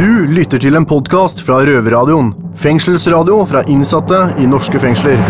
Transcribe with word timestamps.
Du 0.00 0.24
lytter 0.32 0.56
til 0.56 0.78
en 0.78 0.86
podkast 0.88 1.42
fra 1.44 1.58
Røverradioen. 1.68 2.30
Fengselsradio 2.56 3.34
fra 3.44 3.60
innsatte 3.68 4.20
i 4.40 4.46
norske 4.48 4.80
fengsler. 4.80 5.20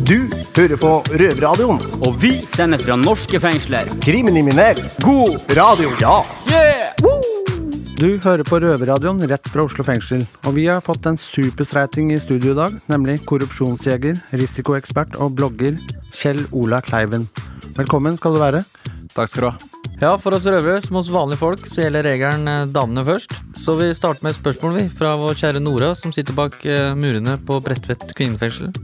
Du 0.00 0.24
hører 0.56 0.80
på 0.80 0.92
Røverradioen. 1.12 1.82
Og 2.08 2.16
vi 2.22 2.30
sender 2.48 2.80
fra 2.80 2.96
norske 2.96 3.42
fengsler. 3.44 3.92
Kriminell. 4.00 4.80
God 5.04 5.52
Radio. 5.58 5.92
Ja. 6.00 6.16
Du 8.00 8.08
hører 8.24 8.48
på 8.48 8.62
Røverradioen 8.64 9.20
rett 9.28 9.52
fra 9.52 9.68
Oslo 9.68 9.84
fengsel, 9.84 10.24
og 10.48 10.56
vi 10.56 10.70
har 10.72 10.80
fått 10.80 11.04
en 11.12 11.20
superstreiting 11.20 12.16
i 12.16 12.22
studio 12.24 12.56
i 12.56 12.60
dag, 12.62 12.80
nemlig 12.88 13.20
korrupsjonsjeger, 13.28 14.16
risikoekspert 14.32 15.20
og 15.20 15.36
blogger 15.36 15.76
Kjell 16.16 16.40
Ola 16.56 16.80
Kleiven. 16.80 17.28
Velkommen 17.76 18.16
skal 18.16 18.32
du 18.32 18.46
være. 18.48 18.64
Takk 19.16 19.32
skal 19.32 19.46
du 19.46 19.48
ha. 19.48 19.56
Ja, 19.96 20.10
for 20.20 20.36
oss 20.36 20.44
røvere, 20.44 20.82
som 20.84 20.98
hos 20.98 21.08
vanlige 21.08 21.40
folk, 21.40 21.62
så 21.64 21.86
gjelder 21.86 22.04
regelen 22.04 22.50
eh, 22.52 22.66
damene 22.68 23.04
først. 23.06 23.32
Så 23.56 23.78
vi 23.78 23.88
starter 23.96 24.26
med 24.26 24.34
et 24.34 24.40
spørsmål 24.42 24.76
vi, 24.76 24.82
fra 24.92 25.14
vår 25.16 25.38
kjære 25.40 25.62
Nora, 25.64 25.94
som 25.96 26.12
sitter 26.12 26.36
bak 26.36 26.58
eh, 26.68 26.90
murene 26.98 27.38
på 27.48 27.56
Bredtvet 27.64 28.04
kvinnefengsel. 28.18 28.74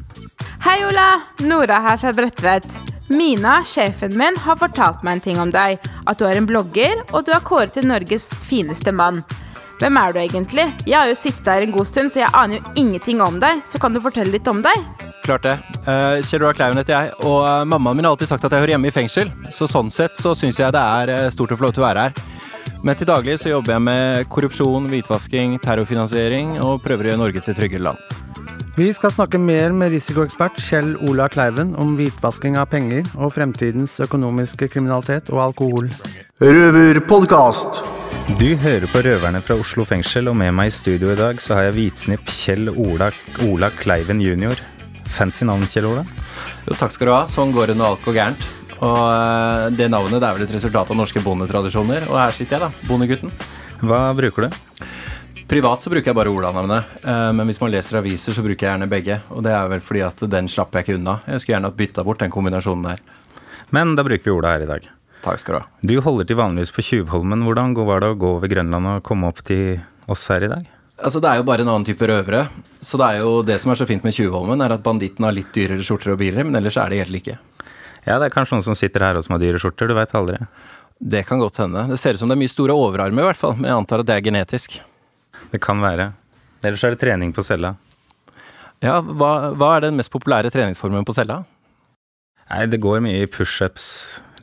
Hei, 0.65 0.79
Ola! 0.89 1.11
Nora 1.45 1.83
her 1.85 2.01
fra 2.01 2.15
Bredtvet. 2.17 2.81
Mina, 3.13 3.59
sjefen 3.67 4.17
min, 4.17 4.39
har 4.41 4.57
fortalt 4.57 5.05
meg 5.05 5.19
en 5.19 5.25
ting 5.27 5.43
om 5.43 5.53
deg. 5.53 5.85
At 6.09 6.17
du 6.17 6.25
er 6.25 6.41
en 6.41 6.49
blogger, 6.49 7.05
og 7.13 7.27
du 7.27 7.35
er 7.37 7.45
kåret 7.45 7.77
til 7.77 7.91
Norges 7.91 8.31
fineste 8.49 8.95
mann. 8.97 9.21
Hvem 9.83 9.97
er 9.99 10.13
du 10.15 10.19
egentlig? 10.23 10.65
Jeg 10.87 10.95
har 10.95 11.09
jo 11.11 11.15
sittet 11.19 11.43
der 11.49 11.65
en 11.65 11.73
god 11.75 11.89
stund, 11.91 12.13
så 12.15 12.21
jeg 12.21 12.31
aner 12.39 12.61
jo 12.61 12.71
ingenting 12.79 13.19
om 13.25 13.41
deg. 13.43 13.65
Så 13.67 13.81
kan 13.83 13.91
du 13.91 13.99
fortelle 13.99 14.31
litt 14.31 14.47
om 14.47 14.61
deg? 14.63 14.85
Klart 15.25 15.43
det. 15.43 15.57
Uh, 15.89 16.23
Kjell 16.23 16.45
Roar 16.45 16.55
Klauven 16.55 16.79
heter 16.79 16.95
jeg, 16.95 17.17
og 17.27 17.41
eh, 17.49 17.65
mammaen 17.67 17.99
min 17.99 18.07
har 18.07 18.15
alltid 18.15 18.31
sagt 18.31 18.47
at 18.47 18.55
jeg 18.55 18.63
hører 18.63 18.77
hjemme 18.77 18.93
i 18.93 18.95
fengsel. 18.95 19.33
Så 19.51 19.67
sånn 19.71 19.91
sett 19.91 20.15
så 20.15 20.37
syns 20.39 20.61
jeg 20.63 20.71
det 20.75 20.83
er 21.03 21.15
eh, 21.17 21.27
stort 21.35 21.57
lov 21.59 21.75
til 21.75 21.83
å 21.83 21.89
være 21.89 22.07
her. 22.07 22.71
Men 22.87 22.99
til 22.99 23.11
daglig 23.11 23.41
så 23.43 23.51
jobber 23.51 23.75
jeg 23.75 23.85
med 23.89 24.31
korrupsjon, 24.31 24.87
hvitvasking, 24.91 25.59
terrorfinansiering 25.67 26.61
og 26.63 26.79
prøver 26.87 27.09
å 27.09 27.13
gjøre 27.13 27.25
Norge 27.25 27.43
til 27.43 27.59
tryggere 27.59 27.89
land. 27.91 28.32
Vi 28.73 28.87
skal 28.97 29.11
snakke 29.13 29.37
mer 29.37 29.69
med 29.77 29.91
risikoekspert 29.93 30.57
Kjell 30.65 30.95
Ola 31.05 31.27
Kleiven 31.29 31.75
om 31.77 31.91
hvitvasking 31.99 32.55
av 32.57 32.71
penger 32.73 33.05
og 33.21 33.35
fremtidens 33.35 33.99
økonomiske 34.01 34.65
kriminalitet 34.73 35.29
og 35.29 35.43
alkohol. 35.45 35.91
Røverpodkast. 36.41 37.83
Du 38.41 38.47
hører 38.63 38.87
på 38.89 39.03
Røverne 39.05 39.43
fra 39.45 39.59
Oslo 39.61 39.85
fengsel, 39.85 40.31
og 40.33 40.39
med 40.41 40.55
meg 40.57 40.71
i 40.71 40.73
studio 40.73 41.13
i 41.13 41.19
dag 41.21 41.43
så 41.45 41.59
har 41.59 41.69
jeg 41.69 41.77
hvitsnipp 41.77 42.33
Kjell 42.33 42.73
Ola, 42.73 43.11
Ola 43.45 43.69
Kleiven 43.77 44.25
jr. 44.25 44.65
Fancy 45.05 45.45
navn, 45.45 45.69
Kjell 45.69 45.91
Ola? 45.91 46.07
Jo, 46.65 46.73
takk 46.73 46.97
skal 46.97 47.11
du 47.11 47.15
ha. 47.19 47.23
Sånn 47.29 47.53
går 47.53 47.75
det 47.75 47.77
når 47.77 47.93
alt 47.93 48.09
går 48.09 48.17
gærent. 48.23 48.49
Og 48.79 49.03
uh, 49.05 49.69
det 49.69 49.93
navnet 49.93 50.17
det 50.17 50.31
er 50.31 50.41
vel 50.41 50.49
et 50.49 50.57
resultat 50.57 50.89
av 50.89 50.97
norske 50.97 51.21
bondetradisjoner. 51.21 52.09
Og 52.09 52.17
her 52.23 52.33
sitter 52.41 52.57
jeg, 52.57 52.65
da. 52.65 52.89
Bondegutten. 52.89 53.37
Hva 53.85 54.07
bruker 54.17 54.49
du? 54.49 54.63
Privat 55.53 55.83
så 55.85 55.91
bruker 55.93 56.09
jeg 56.09 56.17
bare 56.17 56.31
Ola-navnet, 56.33 56.93
uh, 57.05 57.29
men 57.37 57.45
hvis 57.45 57.59
man 57.61 57.69
leser 57.69 57.99
aviser, 57.99 58.33
så 58.33 58.41
bruker 58.41 58.65
jeg 58.65 58.71
gjerne 58.71 58.87
begge. 58.89 59.19
Og 59.37 59.43
det 59.45 59.51
er 59.53 59.67
vel 59.69 59.83
fordi 59.85 60.01
at 60.07 60.23
den 60.33 60.47
slapper 60.49 60.81
jeg 60.81 60.87
ikke 60.87 60.95
unna. 60.97 61.19
Jeg 61.29 61.43
skulle 61.43 61.53
gjerne 61.59 61.69
hatt 61.69 61.77
bytta 61.77 62.05
bort 62.07 62.23
den 62.23 62.33
kombinasjonen 62.33 62.87
der. 62.87 63.03
Men 63.77 63.93
da 63.99 64.01
bruker 64.07 64.25
vi 64.25 64.33
Ola 64.33 64.55
her 64.55 64.65
i 64.65 64.69
dag. 64.71 64.87
Takk 65.27 65.43
skal 65.43 65.55
du 65.55 65.59
ha. 65.59 65.67
Du 65.91 65.93
holder 66.07 66.31
til 66.31 66.39
vanligvis 66.41 66.73
på 66.73 66.87
Tjuvholmen. 66.87 67.45
Hvordan 67.45 67.77
var 67.85 68.01
det 68.01 68.09
å 68.15 68.17
gå 68.23 68.31
over 68.39 68.49
Grønland 68.49 68.89
og 68.95 69.03
komme 69.05 69.29
opp 69.29 69.43
til 69.45 69.83
oss 70.09 70.25
her 70.33 70.47
i 70.47 70.49
dag? 70.55 70.71
Altså, 70.97 71.21
Det 71.21 71.29
er 71.29 71.43
jo 71.43 71.49
bare 71.51 71.67
en 71.67 71.75
annen 71.75 71.85
type 71.91 72.09
røvere. 72.09 72.47
Så 72.81 72.97
det 72.97 73.11
er 73.11 73.21
jo 73.21 73.43
det 73.45 73.59
som 73.61 73.75
er 73.75 73.83
så 73.83 73.89
fint 73.91 74.09
med 74.09 74.17
Tjuvholmen, 74.17 74.65
er 74.65 74.73
at 74.73 74.87
banditten 74.87 75.27
har 75.29 75.37
litt 75.37 75.53
dyrere 75.53 75.85
skjorter 75.85 76.15
og 76.15 76.23
biler, 76.23 76.47
men 76.49 76.57
ellers 76.57 76.79
er 76.81 76.89
det 76.89 77.03
helt 77.05 77.13
like. 77.13 77.37
Ja, 78.07 78.17
det 78.17 78.31
er 78.31 78.33
kanskje 78.39 78.57
noen 78.57 78.65
som 78.71 78.79
sitter 78.81 79.05
her 79.05 79.21
og 79.21 79.29
som 79.29 79.37
har 79.37 79.45
dyre 79.45 79.61
skjorter, 79.61 79.93
du 79.93 80.01
veit 80.01 80.17
aldri. 80.17 80.41
Det 80.97 81.27
kan 81.29 81.45
godt 81.45 81.61
hende. 81.61 81.91
Det 81.93 82.01
ser 82.01 82.17
ut 82.17 82.25
som 82.25 82.33
det 82.33 82.39
er 82.39 82.43
mye 82.47 82.57
store 82.57 82.73
overarmer, 82.73 83.21
i 83.21 83.29
hvert 83.35 83.43
fall, 83.45 83.53
men 83.61 83.69
jeg 83.69 83.83
antar 83.83 84.01
at 84.01 84.09
det 84.09 84.17
er 84.17 84.25
genetisk. 84.25 84.81
Det 85.53 85.61
kan 85.63 85.81
være. 85.83 86.13
Ellers 86.63 86.85
er 86.85 86.95
det 86.95 87.03
trening 87.03 87.33
på 87.35 87.45
cella. 87.47 87.75
Ja, 88.83 88.99
hva, 89.01 89.53
hva 89.55 89.73
er 89.77 89.87
den 89.87 89.99
mest 89.99 90.11
populære 90.13 90.51
treningsformen 90.51 91.07
på 91.07 91.15
cella? 91.15 91.43
Nei, 92.51 92.67
det 92.69 92.83
går 92.83 93.01
mye 93.05 93.23
i 93.25 93.31
pushups, 93.31 93.87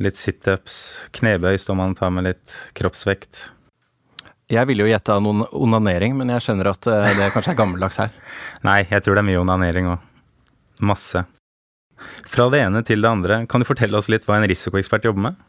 litt 0.02 0.18
situps, 0.18 0.76
knebøy 1.16 1.60
står 1.60 1.78
man 1.78 1.94
og 1.94 2.00
tar 2.00 2.14
med 2.16 2.26
litt 2.30 2.56
kroppsvekt. 2.80 3.50
Jeg 4.50 4.66
ville 4.66 4.82
jo 4.82 4.90
gjette 4.90 5.18
noen 5.22 5.44
onanering, 5.54 6.16
men 6.18 6.32
jeg 6.34 6.48
skjønner 6.48 6.72
at 6.72 6.88
eh, 6.90 7.12
det 7.20 7.28
kanskje 7.36 7.54
er 7.54 7.60
gammeldags 7.60 8.00
her. 8.02 8.16
Nei, 8.68 8.82
jeg 8.90 9.06
tror 9.06 9.20
det 9.20 9.22
er 9.22 9.30
mye 9.30 9.44
onanering 9.44 9.92
òg. 9.92 10.08
Masse. 10.90 11.26
Fra 12.32 12.48
det 12.50 12.64
ene 12.64 12.82
til 12.88 13.04
det 13.04 13.12
andre, 13.12 13.44
kan 13.52 13.62
du 13.62 13.68
fortelle 13.68 14.00
oss 14.00 14.10
litt 14.10 14.26
hva 14.26 14.40
en 14.40 14.48
risikoekspert 14.50 15.06
jobber 15.06 15.28
med? 15.28 15.46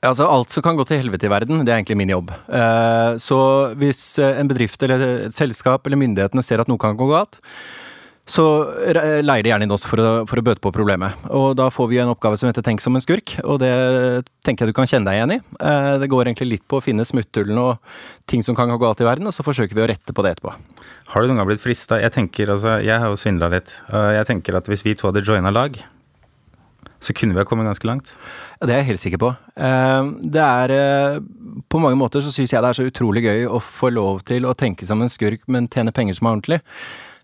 Altså, 0.00 0.26
Alt 0.26 0.54
som 0.54 0.64
kan 0.64 0.78
gå 0.78 0.86
til 0.88 1.02
helvete 1.02 1.28
i 1.28 1.32
verden, 1.32 1.62
det 1.66 1.72
er 1.72 1.80
egentlig 1.80 1.98
min 2.00 2.12
jobb. 2.14 2.32
Eh, 2.48 3.20
så 3.22 3.38
hvis 3.78 4.18
eh, 4.22 4.40
en 4.40 4.50
bedrift 4.50 4.82
eller 4.82 5.06
et 5.28 5.36
selskap 5.36 5.86
eller 5.86 6.00
myndighetene 6.00 6.44
ser 6.44 6.62
at 6.62 6.70
noe 6.70 6.80
kan 6.80 6.96
gå 6.98 7.08
galt, 7.10 7.40
så 8.22 8.44
leier 8.86 9.42
de 9.42 9.50
gjerne 9.50 9.66
inn 9.66 9.74
oss 9.74 9.82
for 9.82 9.98
å, 9.98 10.10
for 10.30 10.38
å, 10.38 10.44
bøte 10.46 10.62
på 10.62 10.70
problemet. 10.74 11.18
Og 11.34 11.56
da 11.58 11.66
får 11.74 11.88
vi 11.90 11.98
en 11.98 12.12
oppgave 12.12 12.38
som 12.38 12.46
heter 12.46 12.62
Tenk 12.64 12.80
som 12.80 12.94
en 12.94 13.02
skurk, 13.02 13.34
og 13.42 13.58
det 13.60 13.72
tenker 14.46 14.64
jeg 14.64 14.72
du 14.72 14.76
kan 14.78 14.86
kjenne 14.88 15.10
deg 15.10 15.18
igjen 15.18 15.34
i. 15.36 15.38
Eh, 15.58 15.94
det 16.00 16.08
går 16.12 16.30
egentlig 16.30 16.52
litt 16.52 16.64
på 16.70 16.78
å 16.78 16.84
finne 16.84 17.06
smutthullene 17.06 17.66
og 17.72 17.96
ting 18.30 18.46
som 18.46 18.56
kan 18.58 18.70
gå 18.70 18.78
galt 18.80 19.02
i 19.02 19.08
verden, 19.08 19.26
og 19.26 19.34
så 19.34 19.44
forsøker 19.46 19.76
vi 19.76 19.84
å 19.84 19.90
rette 19.90 20.14
på 20.14 20.24
det 20.24 20.36
etterpå. 20.36 20.54
Har 21.12 21.22
du 21.22 21.28
noen 21.28 21.42
gang 21.42 21.50
blitt 21.50 21.64
frista? 21.64 21.98
Jeg 22.00 22.14
tenker, 22.14 22.54
altså, 22.54 22.78
jeg 22.80 23.02
har 23.02 23.10
jo 23.10 23.18
svindla 23.18 23.50
litt. 23.52 23.74
Jeg 23.90 24.28
tenker 24.30 24.56
at 24.56 24.70
hvis 24.70 24.86
vi 24.86 24.94
to 24.96 25.10
hadde 25.10 25.26
joina 25.26 25.52
lag, 25.52 25.76
så 27.02 27.14
kunne 27.16 27.34
vi 27.34 27.42
ha 27.42 27.46
kommet 27.48 27.66
ganske 27.66 27.88
langt. 27.88 28.14
Ja, 28.60 28.68
det 28.68 28.74
er 28.74 28.82
jeg 28.82 28.90
helt 28.92 29.02
sikker 29.02 29.20
på. 29.22 29.30
Eh, 29.58 30.10
det 30.22 30.42
er 30.42 30.74
eh, 30.76 31.16
På 31.68 31.80
mange 31.82 31.98
måter 31.98 32.22
så 32.22 32.30
syns 32.30 32.52
jeg 32.54 32.62
det 32.62 32.70
er 32.70 32.78
så 32.78 32.86
utrolig 32.86 33.24
gøy 33.26 33.48
å 33.50 33.58
få 33.62 33.90
lov 33.90 34.22
til 34.28 34.46
å 34.46 34.54
tenke 34.58 34.86
som 34.86 35.02
en 35.02 35.10
skurk, 35.10 35.42
men 35.50 35.66
tjene 35.72 35.94
penger 35.94 36.18
som 36.18 36.28
er 36.28 36.36
ordentlig. 36.36 36.60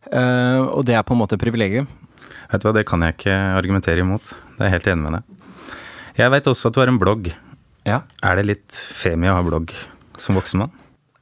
Uh, 0.08 0.64
og 0.72 0.86
det 0.88 0.94
er 0.96 1.04
på 1.04 1.12
en 1.12 1.20
måte 1.20 1.36
privilegium. 1.40 1.88
Vet 2.48 2.62
du 2.62 2.68
hva, 2.68 2.74
det 2.78 2.86
kan 2.88 3.02
jeg 3.04 3.16
ikke 3.16 3.34
argumentere 3.58 4.04
imot. 4.04 4.30
Det 4.56 4.62
er 4.62 4.70
jeg 4.70 4.76
helt 4.78 4.90
enig 4.92 5.04
med 5.04 5.16
deg. 5.18 5.74
Jeg 6.18 6.32
veit 6.32 6.48
også 6.50 6.70
at 6.70 6.76
du 6.76 6.80
har 6.80 6.92
en 6.92 7.00
blogg. 7.00 7.28
Ja. 7.88 8.02
Er 8.24 8.38
det 8.38 8.46
litt 8.48 8.78
femi 8.96 9.28
å 9.28 9.36
ha 9.36 9.44
blogg 9.44 9.74
som 10.18 10.38
voksen 10.38 10.64
mann? 10.64 10.72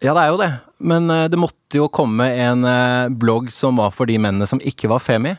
Ja, 0.04 0.12
det 0.12 0.22
er 0.22 0.30
jo 0.30 0.38
det. 0.40 0.50
Men 0.92 1.10
uh, 1.10 1.24
det 1.32 1.40
måtte 1.40 1.80
jo 1.80 1.90
komme 1.90 2.28
en 2.30 2.62
uh, 2.68 3.10
blogg 3.10 3.50
som 3.54 3.80
var 3.80 3.94
for 3.96 4.08
de 4.08 4.20
mennene 4.22 4.46
som 4.48 4.62
ikke 4.62 4.90
var 4.92 5.02
femi. 5.02 5.34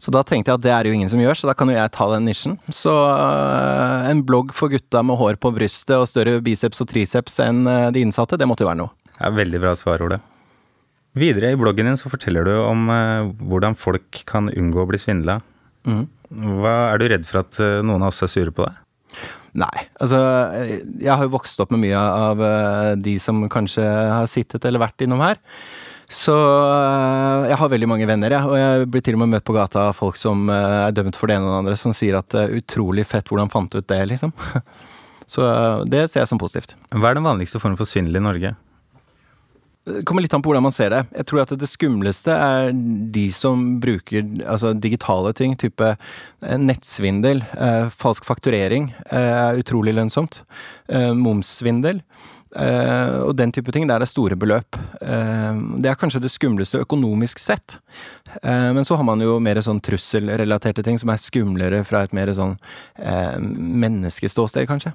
Så 0.00 0.12
da 0.14 0.24
tenkte 0.26 0.50
jeg 0.50 0.58
at 0.58 0.64
det 0.64 0.72
er 0.74 0.88
jo 0.88 0.94
ingen 0.96 1.10
som 1.10 1.20
gjør, 1.22 1.38
så 1.38 1.48
da 1.48 1.54
kan 1.56 1.70
jo 1.70 1.76
jeg 1.76 1.92
ta 1.94 2.06
den 2.12 2.26
nisjen. 2.28 2.58
Så 2.74 2.92
en 4.10 4.22
blogg 4.26 4.52
for 4.56 4.72
gutta 4.72 5.04
med 5.06 5.18
hår 5.20 5.38
på 5.40 5.52
brystet 5.54 5.96
og 5.96 6.08
større 6.10 6.40
biceps 6.44 6.82
og 6.82 6.90
triceps 6.90 7.38
enn 7.44 7.64
de 7.94 8.02
innsatte, 8.04 8.38
det 8.40 8.48
måtte 8.50 8.66
jo 8.66 8.70
være 8.70 8.82
noe. 8.82 8.92
Ja, 9.20 9.30
veldig 9.34 9.60
bra 9.62 9.74
svar, 9.78 10.02
Ole. 10.04 10.18
Videre 11.14 11.52
i 11.54 11.58
bloggen 11.58 11.86
din 11.86 11.98
så 12.00 12.10
forteller 12.10 12.48
du 12.48 12.56
om 12.58 12.88
uh, 12.90 13.30
hvordan 13.46 13.76
folk 13.78 14.24
kan 14.26 14.50
unngå 14.50 14.82
å 14.82 14.88
bli 14.90 14.98
svindla. 14.98 15.38
Mm. 15.86 16.08
Hva 16.58 16.74
Er 16.90 16.98
du 16.98 17.06
redd 17.12 17.28
for 17.28 17.44
at 17.44 17.60
noen 17.86 18.02
av 18.02 18.10
oss 18.10 18.24
er 18.26 18.32
sure 18.32 18.54
på 18.54 18.66
deg? 18.66 18.80
Nei. 19.62 19.84
Altså, 20.02 20.18
jeg 20.98 21.12
har 21.12 21.22
jo 21.22 21.34
vokst 21.36 21.60
opp 21.62 21.70
med 21.70 21.84
mye 21.84 22.00
av 22.00 22.40
de 22.98 23.12
som 23.22 23.44
kanskje 23.52 23.84
har 23.86 24.26
sittet 24.26 24.64
eller 24.66 24.82
vært 24.82 25.04
innom 25.06 25.22
her. 25.22 25.38
Så 26.10 26.34
jeg 27.48 27.58
har 27.60 27.70
veldig 27.72 27.88
mange 27.88 28.08
venner, 28.08 28.34
jeg. 28.36 28.48
Og 28.48 28.58
jeg 28.58 28.88
blir 28.92 29.04
til 29.04 29.16
og 29.16 29.24
med 29.24 29.36
møtt 29.36 29.46
på 29.46 29.56
gata 29.56 29.88
av 29.90 29.96
folk 29.98 30.18
som 30.20 30.50
er 30.52 30.92
dømt 30.96 31.16
for 31.18 31.30
det 31.30 31.38
ene 31.38 31.48
og 31.48 31.54
det 31.54 31.60
andre, 31.62 31.78
som 31.80 31.94
sier 31.96 32.18
at 32.18 32.28
det 32.34 32.42
er 32.42 32.58
utrolig 32.60 33.06
fett 33.08 33.30
hvordan 33.30 33.52
fant 33.52 33.72
du 33.72 33.80
ut 33.80 33.88
det, 33.90 34.02
liksom. 34.12 34.34
Så 35.34 35.46
det 35.88 36.06
ser 36.12 36.22
jeg 36.22 36.30
som 36.30 36.40
positivt. 36.40 36.76
Hva 36.92 37.10
er 37.10 37.18
den 37.18 37.26
vanligste 37.26 37.60
formen 37.62 37.80
for 37.80 37.88
svindel 37.88 38.20
i 38.20 38.24
Norge? 38.24 38.54
Det 39.84 40.00
kommer 40.08 40.24
litt 40.24 40.32
an 40.32 40.40
på 40.40 40.48
hvordan 40.48 40.64
man 40.64 40.72
ser 40.72 40.94
det. 40.94 41.02
Jeg 41.12 41.26
tror 41.28 41.42
at 41.42 41.50
det 41.60 41.68
skumleste 41.68 42.32
er 42.32 42.70
de 43.12 43.24
som 43.36 43.64
bruker 43.84 44.24
altså, 44.48 44.72
digitale 44.72 45.34
ting, 45.36 45.58
type 45.60 45.90
eh, 45.92 46.56
nettsvindel, 46.56 47.42
eh, 47.52 47.90
falsk 47.92 48.24
fakturering 48.24 48.88
eh, 49.10 49.32
er 49.50 49.60
utrolig 49.60 49.92
lønnsomt. 49.98 50.40
Eh, 50.88 51.10
momssvindel. 51.12 52.00
Eh, 52.54 53.16
og 53.26 53.34
den 53.36 53.52
type 53.52 53.72
ting. 53.74 53.88
Der 53.88 53.98
er 53.98 54.04
det 54.04 54.10
store 54.10 54.36
beløp. 54.38 54.78
Uh, 55.02 55.78
det 55.82 55.90
er 55.90 55.98
kanskje 55.98 56.22
det 56.22 56.32
skumleste 56.32 56.80
økonomisk 56.82 57.38
sett. 57.42 57.78
men 58.42 58.84
så 58.84 58.96
har 58.96 59.04
man 59.04 59.20
jo 59.20 59.38
mer 59.38 59.60
sånn 59.62 59.80
trusselrelaterte 59.84 60.82
ting 60.82 60.98
som 60.98 61.10
er 61.12 61.20
skumlere 61.22 61.84
fra 61.86 62.02
et 62.02 62.12
mer 62.12 62.32
sånn 62.34 62.56
menneskeståsted, 62.98 64.66
kanskje. 64.66 64.92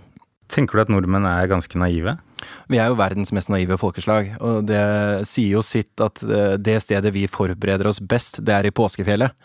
Tenker 0.50 0.80
du 0.80 0.82
at 0.82 0.90
nordmenn 0.90 1.28
er 1.30 1.50
ganske 1.50 1.78
naive? 1.78 2.16
Vi 2.72 2.80
er 2.80 2.90
jo 2.90 2.98
verdens 2.98 3.30
mest 3.36 3.52
naive 3.52 3.78
folkeslag, 3.78 4.32
og 4.42 4.64
det 4.70 4.80
sier 5.30 5.58
jo 5.58 5.64
sitt 5.66 6.02
at 6.02 6.22
eh, 6.26 6.56
det 6.58 6.80
stedet 6.82 7.12
vi 7.14 7.28
forbereder 7.30 7.90
oss 7.90 8.00
best, 8.02 8.40
det 8.46 8.56
er 8.56 8.70
i 8.70 8.74
påskefjellet. 8.74 9.36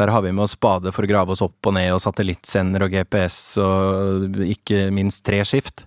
Der 0.00 0.12
har 0.14 0.24
vi 0.24 0.32
med 0.32 0.46
oss 0.46 0.56
spade 0.56 0.92
for 0.96 1.04
å 1.04 1.10
grave 1.10 1.34
oss 1.34 1.44
opp 1.44 1.68
og 1.68 1.76
ned, 1.76 1.90
og 1.92 2.00
satellittsender 2.04 2.86
og 2.86 2.96
GPS 2.96 3.38
og 3.60 4.40
ikke 4.46 4.86
minst 4.94 5.26
tre 5.26 5.42
skift. 5.44 5.84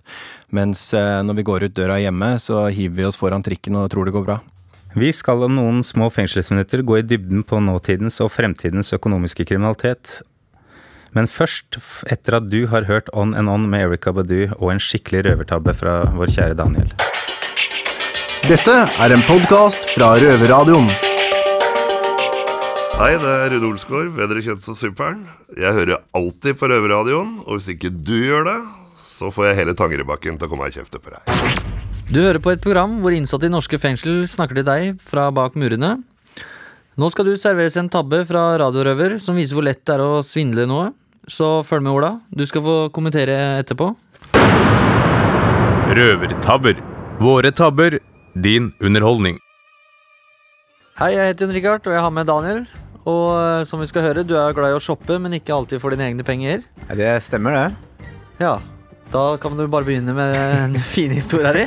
Mens 0.54 0.90
eh, 0.94 1.18
når 1.26 1.40
vi 1.40 1.48
går 1.50 1.66
ut 1.66 1.76
døra 1.76 1.98
hjemme, 2.02 2.36
så 2.38 2.68
hiver 2.70 3.00
vi 3.00 3.10
oss 3.10 3.18
foran 3.18 3.46
trikken 3.46 3.80
og 3.80 3.90
tror 3.90 4.06
det 4.06 4.14
går 4.14 4.26
bra. 4.28 4.40
Vi 4.90 5.06
skal 5.14 5.44
om 5.46 5.54
noen 5.54 5.84
små 5.86 6.08
fengselsminutter 6.10 6.82
gå 6.82 6.96
i 6.98 7.04
dybden 7.06 7.44
på 7.46 7.60
nåtidens 7.62 8.18
og 8.24 8.32
fremtidens 8.34 8.90
økonomiske 8.96 9.46
kriminalitet. 9.46 10.18
Men 11.16 11.26
først, 11.26 11.74
etter 12.06 12.36
at 12.38 12.44
du 12.52 12.68
har 12.70 12.84
hørt 12.86 13.08
On 13.18 13.32
and 13.34 13.50
On 13.50 13.64
med 13.66 13.88
Erika 13.88 14.12
Badu 14.14 14.52
og 14.60 14.68
en 14.70 14.82
skikkelig 14.82 15.24
røvertabbe 15.26 15.72
fra 15.74 15.94
vår 16.14 16.30
kjære 16.30 16.54
Daniel. 16.60 16.92
Dette 18.46 18.76
er 18.86 19.14
en 19.14 19.24
podkast 19.26 19.90
fra 19.90 20.12
Røverradioen. 20.22 20.86
Hei, 23.00 23.10
det 23.18 23.32
er 23.32 23.54
Rune 23.56 23.72
Olsgaard, 23.72 24.12
bedre 24.14 24.42
kjent 24.44 24.62
som 24.62 24.76
Super'n. 24.78 25.24
Jeg 25.58 25.74
hører 25.74 25.98
alltid 26.14 26.60
på 26.60 26.70
Røverradioen, 26.70 27.40
og 27.42 27.58
hvis 27.58 27.72
ikke 27.74 27.90
du 27.90 28.14
gjør 28.14 28.46
det, 28.46 28.58
så 29.00 29.32
får 29.34 29.50
jeg 29.50 29.58
hele 29.64 29.74
Tangerudbakken 29.74 30.38
til 30.38 30.46
å 30.46 30.52
komme 30.52 30.70
og 30.70 30.78
kjefte 30.78 31.02
på 31.02 31.10
deg. 31.16 31.66
Du 32.10 32.20
hører 32.22 32.38
på 32.42 32.54
et 32.54 32.62
program 32.62 33.00
hvor 33.02 33.14
innsatte 33.16 33.50
i 33.50 33.52
norske 33.52 33.82
fengsel 33.82 34.22
snakker 34.30 34.60
til 34.60 34.68
deg 34.68 35.02
fra 35.02 35.26
bak 35.34 35.58
murene. 35.58 35.96
Nå 37.00 37.08
skal 37.08 37.24
du 37.24 37.36
serveres 37.40 37.78
en 37.80 37.86
tabbe 37.88 38.18
fra 38.28 38.58
Radiorøver 38.60 39.14
som 39.24 39.38
viser 39.38 39.56
hvor 39.56 39.64
lett 39.64 39.80
det 39.88 39.94
er 39.94 40.02
å 40.04 40.18
svindle 40.26 40.66
noe. 40.68 40.90
Så 41.24 41.62
følg 41.64 41.86
med, 41.86 41.94
Ola. 41.96 42.10
Du 42.28 42.42
skal 42.44 42.60
få 42.60 42.74
kommentere 42.92 43.36
etterpå. 43.62 43.86
Røvertabber. 45.96 46.82
Våre 47.22 47.54
tabber, 47.56 47.96
din 48.36 48.68
underholdning. 48.84 49.40
Hei, 51.00 51.14
jeg 51.14 51.30
heter 51.30 51.46
Jon 51.46 51.56
Rikard, 51.56 51.88
og 51.88 51.96
jeg 51.96 52.04
har 52.04 52.14
med 52.18 52.28
Daniel. 52.28 52.62
Og 53.08 53.24
eh, 53.38 53.64
som 53.70 53.80
vi 53.80 53.88
skal 53.88 54.04
høre, 54.10 54.26
du 54.26 54.36
er 54.36 54.52
glad 54.52 54.74
i 54.74 54.76
å 54.76 54.84
shoppe, 54.84 55.16
men 55.16 55.40
ikke 55.40 55.56
alltid 55.56 55.80
for 55.80 55.96
dine 55.96 56.10
egne 56.10 56.26
penger. 56.26 56.68
Det 57.00 57.14
stemmer, 57.24 57.56
det. 57.56 58.14
Ja, 58.44 58.58
da 59.08 59.26
kan 59.40 59.56
du 59.56 59.64
bare 59.72 59.88
begynne 59.88 60.12
med 60.12 60.36
den 60.36 60.76
fine 60.92 61.16
historia 61.16 61.56
di. 61.56 61.64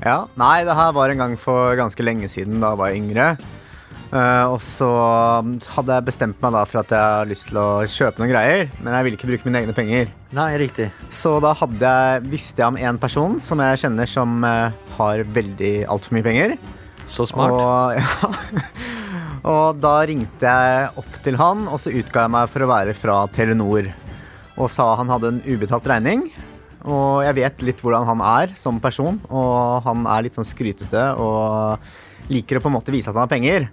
Ja, 0.00 0.22
Nei, 0.40 0.62
det 0.64 0.80
her 0.80 0.96
var 0.96 1.12
en 1.12 1.26
gang 1.26 1.40
for 1.40 1.76
ganske 1.76 2.06
lenge 2.06 2.32
siden, 2.32 2.62
da 2.64 2.72
jeg 2.72 2.86
var 2.86 2.96
yngre. 2.96 3.32
Eh, 4.10 4.46
og 4.50 4.58
så 4.58 4.88
hadde 5.76 5.94
jeg 5.94 6.06
bestemt 6.08 6.40
meg 6.42 6.54
da 6.56 6.64
for 6.66 6.82
at 6.82 6.90
jeg 6.90 6.98
har 7.14 7.28
lyst 7.30 7.46
til 7.50 7.60
å 7.62 7.68
kjøpe 7.86 8.18
noen 8.18 8.32
greier, 8.32 8.64
men 8.82 8.96
jeg 8.96 9.06
ville 9.06 9.18
ikke 9.18 9.30
bruke 9.30 9.46
mine 9.46 9.62
egne 9.62 9.76
penger. 9.76 10.10
Nei, 10.34 10.48
riktig. 10.58 10.88
Så 11.14 11.36
da 11.42 11.52
jeg, 11.54 12.24
visste 12.26 12.64
jeg 12.64 12.72
om 12.72 12.80
en 12.80 12.98
person 13.02 13.38
som 13.44 13.62
jeg 13.62 13.82
kjenner 13.84 14.10
som 14.10 14.42
uh, 14.42 14.74
har 14.98 15.22
veldig 15.38 15.74
altfor 15.94 16.18
mye 16.18 16.26
penger. 16.26 16.56
Så 17.06 17.28
smart. 17.30 17.54
Og, 17.54 17.94
ja. 18.02 19.22
og 19.54 19.80
da 19.82 19.94
ringte 20.10 20.58
jeg 20.58 20.92
opp 21.04 21.22
til 21.22 21.38
han, 21.38 21.66
og 21.70 21.78
så 21.82 21.94
utga 21.94 22.26
jeg 22.26 22.34
meg 22.34 22.50
for 22.50 22.66
å 22.66 22.70
være 22.74 22.98
fra 22.98 23.22
Telenor. 23.34 23.92
Og 24.58 24.70
sa 24.74 24.90
han 24.98 25.10
hadde 25.10 25.36
en 25.36 25.42
ubetalt 25.46 25.86
regning. 25.86 26.26
Og 26.80 27.20
jeg 27.26 27.36
vet 27.38 27.66
litt 27.68 27.82
hvordan 27.84 28.08
han 28.08 28.22
er 28.26 28.54
som 28.58 28.82
person, 28.82 29.22
og 29.30 29.84
han 29.86 30.06
er 30.10 30.26
litt 30.26 30.38
sånn 30.38 30.48
skrytete 30.48 31.12
og 31.20 32.30
liker 32.30 32.58
å 32.58 32.62
på 32.64 32.70
en 32.70 32.78
måte 32.78 32.94
vise 32.94 33.10
at 33.10 33.14
han 33.14 33.26
har 33.26 33.30
penger. 33.30 33.68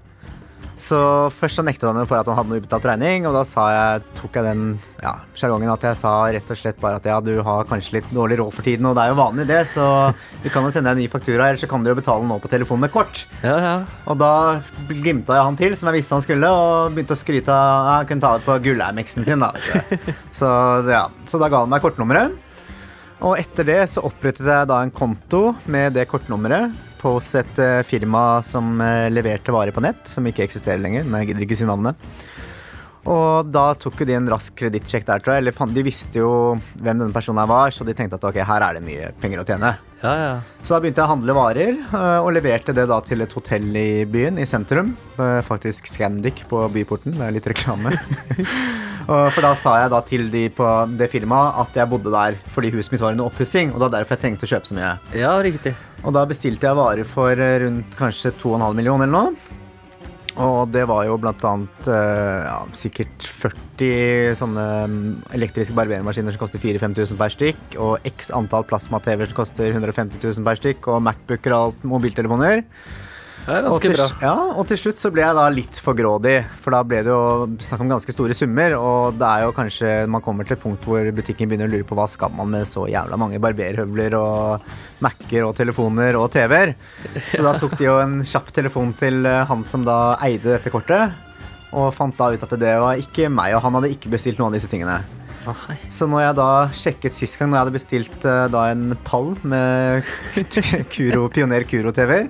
Så 0.77 0.97
først 1.33 1.57
så 1.57 1.63
nektet 1.65 1.87
han 1.89 1.97
jo 1.97 2.05
for 2.05 2.19
at 2.19 2.27
han 2.29 2.37
hadde 2.37 2.51
noe 2.51 2.61
ubetalt 2.61 2.85
regning, 2.85 3.25
og 3.25 3.33
da 3.33 3.41
sa 3.49 3.63
jeg, 3.73 4.03
tok 4.19 4.37
jeg 4.37 4.45
den 4.45 4.61
ja, 5.01 5.15
sjargongen 5.37 5.71
at 5.73 5.87
jeg 5.89 5.97
sa 5.97 6.11
rett 6.35 6.51
og 6.53 6.59
slett 6.59 6.77
bare 6.81 6.99
at 7.01 7.09
ja, 7.09 7.17
du 7.23 7.33
har 7.45 7.65
kanskje 7.69 7.95
litt 7.97 8.11
dårlig 8.13 8.37
råd 8.43 8.53
for 8.53 8.67
tiden, 8.67 8.85
og 8.85 8.93
det 8.93 9.07
er 9.07 9.13
jo 9.13 9.17
vanlig 9.17 9.47
det, 9.49 9.63
så 9.73 9.87
vi 10.43 10.53
kan 10.53 10.67
jo 10.67 10.71
sende 10.73 10.91
deg 10.91 10.99
en 10.99 11.01
ny 11.01 11.09
faktura, 11.09 11.49
eller 11.49 11.61
så 11.61 11.69
kan 11.71 11.81
du 11.81 11.89
jo 11.89 11.97
betale 11.97 12.29
nå 12.29 12.37
på 12.43 12.51
telefon 12.53 12.83
med 12.83 12.93
kort. 12.93 13.23
Ja, 13.41 13.57
ja. 13.57 13.75
Og 14.05 14.21
da 14.21 14.31
glimta 14.91 15.39
jeg 15.39 15.49
han 15.49 15.57
til, 15.59 15.77
som 15.79 15.89
jeg 15.89 15.97
visste 15.97 16.19
han 16.19 16.25
skulle, 16.27 16.53
og 16.53 16.93
begynte 16.93 17.17
å 17.17 17.21
skryte 17.25 17.57
av 17.57 17.91
Jeg 17.97 18.11
kunne 18.11 18.27
ta 18.27 18.35
det 18.37 18.45
på 18.45 18.59
Gullheim-eksen 18.67 19.25
sin, 19.25 19.41
da. 19.41 19.53
Så, 20.37 20.47
ja. 20.85 21.07
så 21.25 21.39
da 21.41 21.49
ga 21.49 21.63
han 21.63 21.71
meg 21.71 21.81
kortnummeret. 21.81 22.43
Og 23.25 23.39
etter 23.39 23.65
det 23.65 23.79
så 23.89 24.03
opprettet 24.05 24.45
jeg 24.45 24.69
da 24.69 24.83
en 24.83 24.93
konto 24.93 25.55
med 25.65 25.95
det 25.97 26.05
kortnummeret 26.09 26.75
hos 27.05 27.33
et 27.39 27.59
eh, 27.61 27.83
firma 27.85 28.41
som 28.45 28.79
eh, 28.81 29.07
leverte 29.13 29.53
varer 29.53 29.75
på 29.75 29.83
nett, 29.85 30.03
som 30.09 30.25
ikke 30.25 30.45
eksisterer 30.45 30.81
lenger, 30.81 31.05
men 31.05 31.21
jeg 31.21 31.31
gidder 31.31 31.45
ikke 31.47 31.59
si 31.59 31.67
navnet. 31.69 32.09
Og 33.07 33.47
da 33.47 33.69
tok 33.79 34.01
de 34.03 34.17
en 34.17 34.27
rask 34.33 34.55
kredittsjekk 34.59 35.05
der, 35.07 35.21
tror 35.23 35.37
jeg. 35.37 35.45
Eller 35.45 35.73
de 35.77 35.83
visste 35.85 36.19
jo 36.19 36.31
hvem 36.75 36.97
denne 36.97 37.13
personen 37.15 37.47
var, 37.47 37.71
så 37.71 37.87
de 37.87 37.95
tenkte 37.95 38.19
at 38.19 38.27
ok, 38.27 38.41
her 38.43 38.65
er 38.65 38.77
det 38.77 38.83
mye 38.83 39.13
penger 39.21 39.43
å 39.43 39.47
tjene. 39.47 39.77
Ja, 40.03 40.13
ja. 40.21 40.33
Så 40.63 40.75
da 40.75 40.81
begynte 40.83 41.01
jeg 41.01 41.07
å 41.07 41.13
handle 41.13 41.35
varer, 41.37 41.77
øh, 41.87 42.19
og 42.25 42.33
leverte 42.35 42.73
det 42.75 42.87
da 42.89 42.99
til 43.05 43.23
et 43.23 43.33
hotell 43.33 43.69
i 43.79 44.03
byen, 44.09 44.37
i 44.41 44.45
sentrum. 44.49 44.91
Øh, 45.17 45.39
Faktisk 45.47 45.87
Scandic 45.89 46.43
på 46.49 46.65
byporten. 46.73 47.15
Det 47.17 47.25
er 47.27 47.33
litt 47.37 47.47
reklame. 47.49 47.95
For 49.07 49.39
da 49.39 49.53
sa 49.55 49.77
jeg 49.79 49.91
da 49.93 50.01
til 50.03 50.25
de 50.33 50.41
på 50.51 50.67
det 50.99 51.07
firmaet 51.07 51.61
at 51.61 51.77
jeg 51.79 51.87
bodde 51.87 52.11
der 52.11 52.35
fordi 52.51 52.73
huset 52.73 52.91
mitt 52.91 52.99
var 53.05 53.13
under 53.15 53.29
oppussing. 53.29 53.69
Og 53.71 53.77
det 53.79 53.85
var 53.85 53.93
derfor 54.01 54.17
jeg 54.17 54.23
trengte 54.25 54.43
å 54.43 54.49
kjøpe 54.51 54.67
så 54.67 54.75
mye. 54.75 54.89
ja, 55.15 55.31
riktig. 55.45 55.71
Og 56.03 56.11
da 56.13 56.25
bestilte 56.27 56.67
jeg 56.67 56.75
varer 56.77 57.07
for 57.07 57.31
øh, 57.31 57.53
rundt 57.63 57.95
kanskje 57.97 58.33
2,5 58.35 58.75
millioner 58.75 59.07
eller 59.07 59.15
noe. 59.15 59.46
Og 60.37 60.69
det 60.69 60.83
var 60.85 61.01
jo 61.07 61.15
blant 61.17 61.41
annet 61.49 61.87
øh, 61.89 62.43
ja, 62.45 62.57
sikkert 62.77 63.25
40 63.25 64.35
sånne 64.37 64.65
mm, 64.89 64.99
elektriske 65.37 65.73
barbermaskiner 65.77 66.35
som 66.35 66.43
koster 66.43 66.61
4000-5000 66.61 67.17
per 67.17 67.33
stykk, 67.33 67.77
og 67.81 68.05
x 68.05 68.29
antall 68.37 68.67
plasma-TV-er 68.69 69.31
som 69.31 69.39
koster 69.39 69.71
150 69.71 70.21
000 70.21 70.45
per 70.45 70.61
stykk, 70.61 70.91
og 70.93 71.01
Macbooker 71.07 71.55
og 71.57 71.71
alt, 71.71 71.83
mobiltelefoner. 71.89 72.61
Det 73.47 73.55
er 73.55 73.67
Og 73.71 73.77
til, 73.79 73.93
bra. 73.95 74.05
ja, 74.19 74.33
og 74.59 74.65
til 74.67 74.79
slutt 74.81 74.97
så 74.99 75.07
ble 75.13 75.21
jeg 75.23 75.35
da 75.37 75.45
litt 75.55 75.77
for 75.79 75.95
grådig, 75.95 76.41
for 76.59 76.75
da 76.75 76.81
ble 76.83 76.97
det 77.05 77.13
jo 77.13 77.45
snakk 77.63 77.83
om 77.85 77.91
ganske 77.93 78.11
store 78.11 78.35
summer, 78.35 78.73
og 78.75 79.15
det 79.15 79.29
er 79.29 79.45
jo 79.45 79.53
kanskje 79.55 79.91
man 80.11 80.23
kommer 80.25 80.43
til 80.43 80.57
et 80.57 80.63
punkt 80.65 80.83
hvor 80.83 81.07
butikken 81.15 81.47
begynner 81.47 81.69
å 81.69 81.71
lure 81.71 81.87
på 81.87 81.95
hva 81.95 82.09
skal 82.11 82.33
man 82.35 82.51
med 82.51 82.67
så 82.67 82.83
jævla 82.91 83.15
mange 83.21 83.39
barberhøvler 83.39 84.17
og 84.19 84.67
Mac-er 85.05 85.47
og 85.47 85.55
telefoner 85.55 86.19
og 86.19 86.27
TV-er. 86.35 86.73
Så 87.31 87.45
da 87.47 87.55
tok 87.61 87.77
de 87.79 87.87
jo 87.87 87.95
en 88.03 88.19
kjapp 88.27 88.51
telefon 88.59 88.91
til 88.99 89.23
eh, 89.23 89.45
han 89.47 89.63
som 89.63 89.87
da 89.87 90.17
eide 90.27 90.57
dette 90.57 90.73
kortet, 90.73 91.15
og 91.71 91.93
fant 91.95 92.19
da 92.19 92.33
ut 92.35 92.43
at 92.43 92.57
det 92.59 92.75
var 92.83 92.99
ikke 92.99 93.31
meg, 93.31 93.55
og 93.55 93.63
han 93.63 93.79
hadde 93.79 93.93
ikke 93.95 94.11
bestilt 94.11 94.43
noen 94.43 94.51
av 94.51 94.59
disse 94.59 94.71
tingene. 94.71 94.99
Så 95.87 96.03
når 96.11 96.25
jeg 96.25 96.35
da 96.41 96.51
sjekket 96.75 97.15
sist 97.15 97.39
gang, 97.39 97.47
når 97.53 97.55
jeg 97.61 97.63
hadde 97.63 97.77
bestilt 97.79 98.25
eh, 98.27 98.45
da 98.51 98.67
en 98.75 98.89
pall 99.07 99.31
med 99.47 100.03
Kuro, 100.91 101.29
Pioner 101.31 101.63
Kuro-TV-er, 101.63 102.27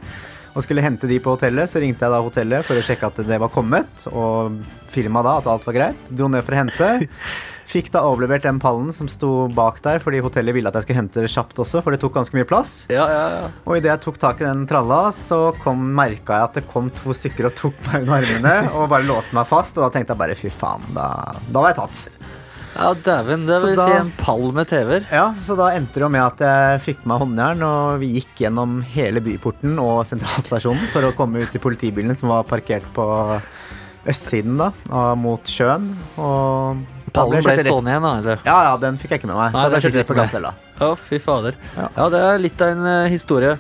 og 0.58 0.66
skulle 0.66 0.82
hente 0.82 1.10
de 1.10 1.20
på 1.22 1.36
hotellet, 1.36 1.70
så 1.70 1.82
ringte 1.84 2.08
jeg 2.08 2.14
da 2.14 2.24
hotellet 2.26 2.66
for 2.66 2.80
å 2.80 2.86
sjekke 2.86 3.12
at 3.12 3.22
det 3.28 3.38
var 3.44 3.54
kommet, 3.54 4.08
og 4.10 4.58
firmaet 4.90 5.28
da 5.28 5.36
at 5.38 5.52
alt 5.54 5.68
var 5.70 5.76
greit. 5.78 6.10
Dro 6.10 6.32
ned 6.34 6.42
for 6.48 6.58
å 6.58 6.64
hente. 6.64 6.90
Fikk 7.68 7.90
da 7.92 8.06
overlevert 8.08 8.46
den 8.48 8.62
pallen 8.64 8.94
som 8.96 9.10
sto 9.12 9.50
bak 9.52 9.82
der, 9.84 10.00
fordi 10.00 10.22
hotellet 10.24 10.56
ville 10.56 10.72
at 10.72 10.78
jeg 10.80 10.88
skulle 10.88 11.02
hente 11.02 11.26
det 11.26 11.32
kjapt 11.34 11.60
også, 11.60 11.82
for 11.84 11.94
det 11.94 12.00
tok 12.00 12.16
ganske 12.16 12.38
mye 12.38 12.48
plass. 12.48 12.72
Ja, 12.90 13.06
ja, 13.12 13.26
ja. 13.36 13.50
Og 13.68 13.76
idet 13.76 13.92
jeg 13.92 14.04
tok 14.06 14.18
tak 14.24 14.42
i 14.42 14.48
den 14.48 14.64
tralla, 14.70 15.02
så 15.14 15.52
kom, 15.62 15.84
merka 16.00 16.40
jeg 16.40 16.48
at 16.48 16.62
det 16.62 16.68
kom 16.72 16.88
to 16.96 17.14
stykker 17.14 17.52
og 17.52 17.58
tok 17.60 17.82
meg 17.90 18.08
under 18.08 18.22
armene 18.22 18.56
og 18.72 18.88
bare 18.94 19.06
låste 19.10 19.36
meg 19.38 19.52
fast, 19.52 19.76
og 19.78 19.84
da 19.84 19.92
tenkte 19.94 20.16
jeg 20.16 20.24
bare 20.24 20.40
fy 20.40 20.54
faen, 20.54 20.88
da, 20.96 21.12
da 21.52 21.66
var 21.66 21.76
jeg 21.76 21.82
tatt. 21.84 22.17
Ja, 22.78 22.92
dæven. 22.94 23.46
Det 23.48 23.58
vil 23.64 23.76
da- 23.76 23.86
si 23.88 23.96
en 23.98 24.12
pall 24.20 24.52
med 24.54 24.68
TV-er. 24.70 25.06
Ja, 25.12 25.34
så 25.42 25.56
da 25.58 25.72
endte 25.74 25.98
det 25.98 26.06
jo 26.06 26.10
med 26.14 26.22
at 26.22 26.44
jeg 26.46 26.82
fikk 26.84 27.06
med 27.06 27.14
meg 27.16 27.22
håndjern, 27.24 27.64
og 27.66 28.00
vi 28.04 28.12
gikk 28.20 28.44
gjennom 28.46 28.84
hele 28.94 29.24
byporten 29.26 29.80
og 29.82 30.06
sentralstasjonen 30.06 30.86
for 30.94 31.02
å 31.02 31.16
komme 31.18 31.42
ut 31.42 31.52
til 31.52 31.64
politibilen 31.64 32.16
som 32.18 32.30
var 32.30 32.44
parkert 32.44 32.86
på 32.94 33.08
østsiden 34.08 34.58
da, 34.62 34.72
og 34.92 35.18
mot 35.18 35.44
sjøen. 35.44 35.90
Og 36.22 36.86
Pallen 37.16 37.44
ble 37.44 37.58
stående 37.64 37.94
igjen, 37.96 38.06
da. 38.06 38.14
Eller? 38.22 38.42
Ja, 38.46 38.58
ja, 38.70 38.74
den 38.78 38.98
fikk 39.02 39.16
jeg 39.16 39.24
ikke 39.24 39.32
med 39.32 39.40
meg. 39.40 39.54
Nei, 39.54 39.62
så 39.62 39.70
det 39.72 39.78
da 39.82 39.86
fikk 39.88 40.00
jeg 40.02 40.08
på 40.08 40.18
glattcella. 40.18 40.54
Å, 40.80 40.92
fy 41.02 41.20
fader. 41.24 41.58
Ja. 41.76 41.88
Ja. 41.98 42.10
det 42.14 42.26
er 42.30 42.44
litt 42.44 42.62
av 42.62 42.76
en 42.76 42.86
uh, 42.86 43.08
historie. 43.10 43.56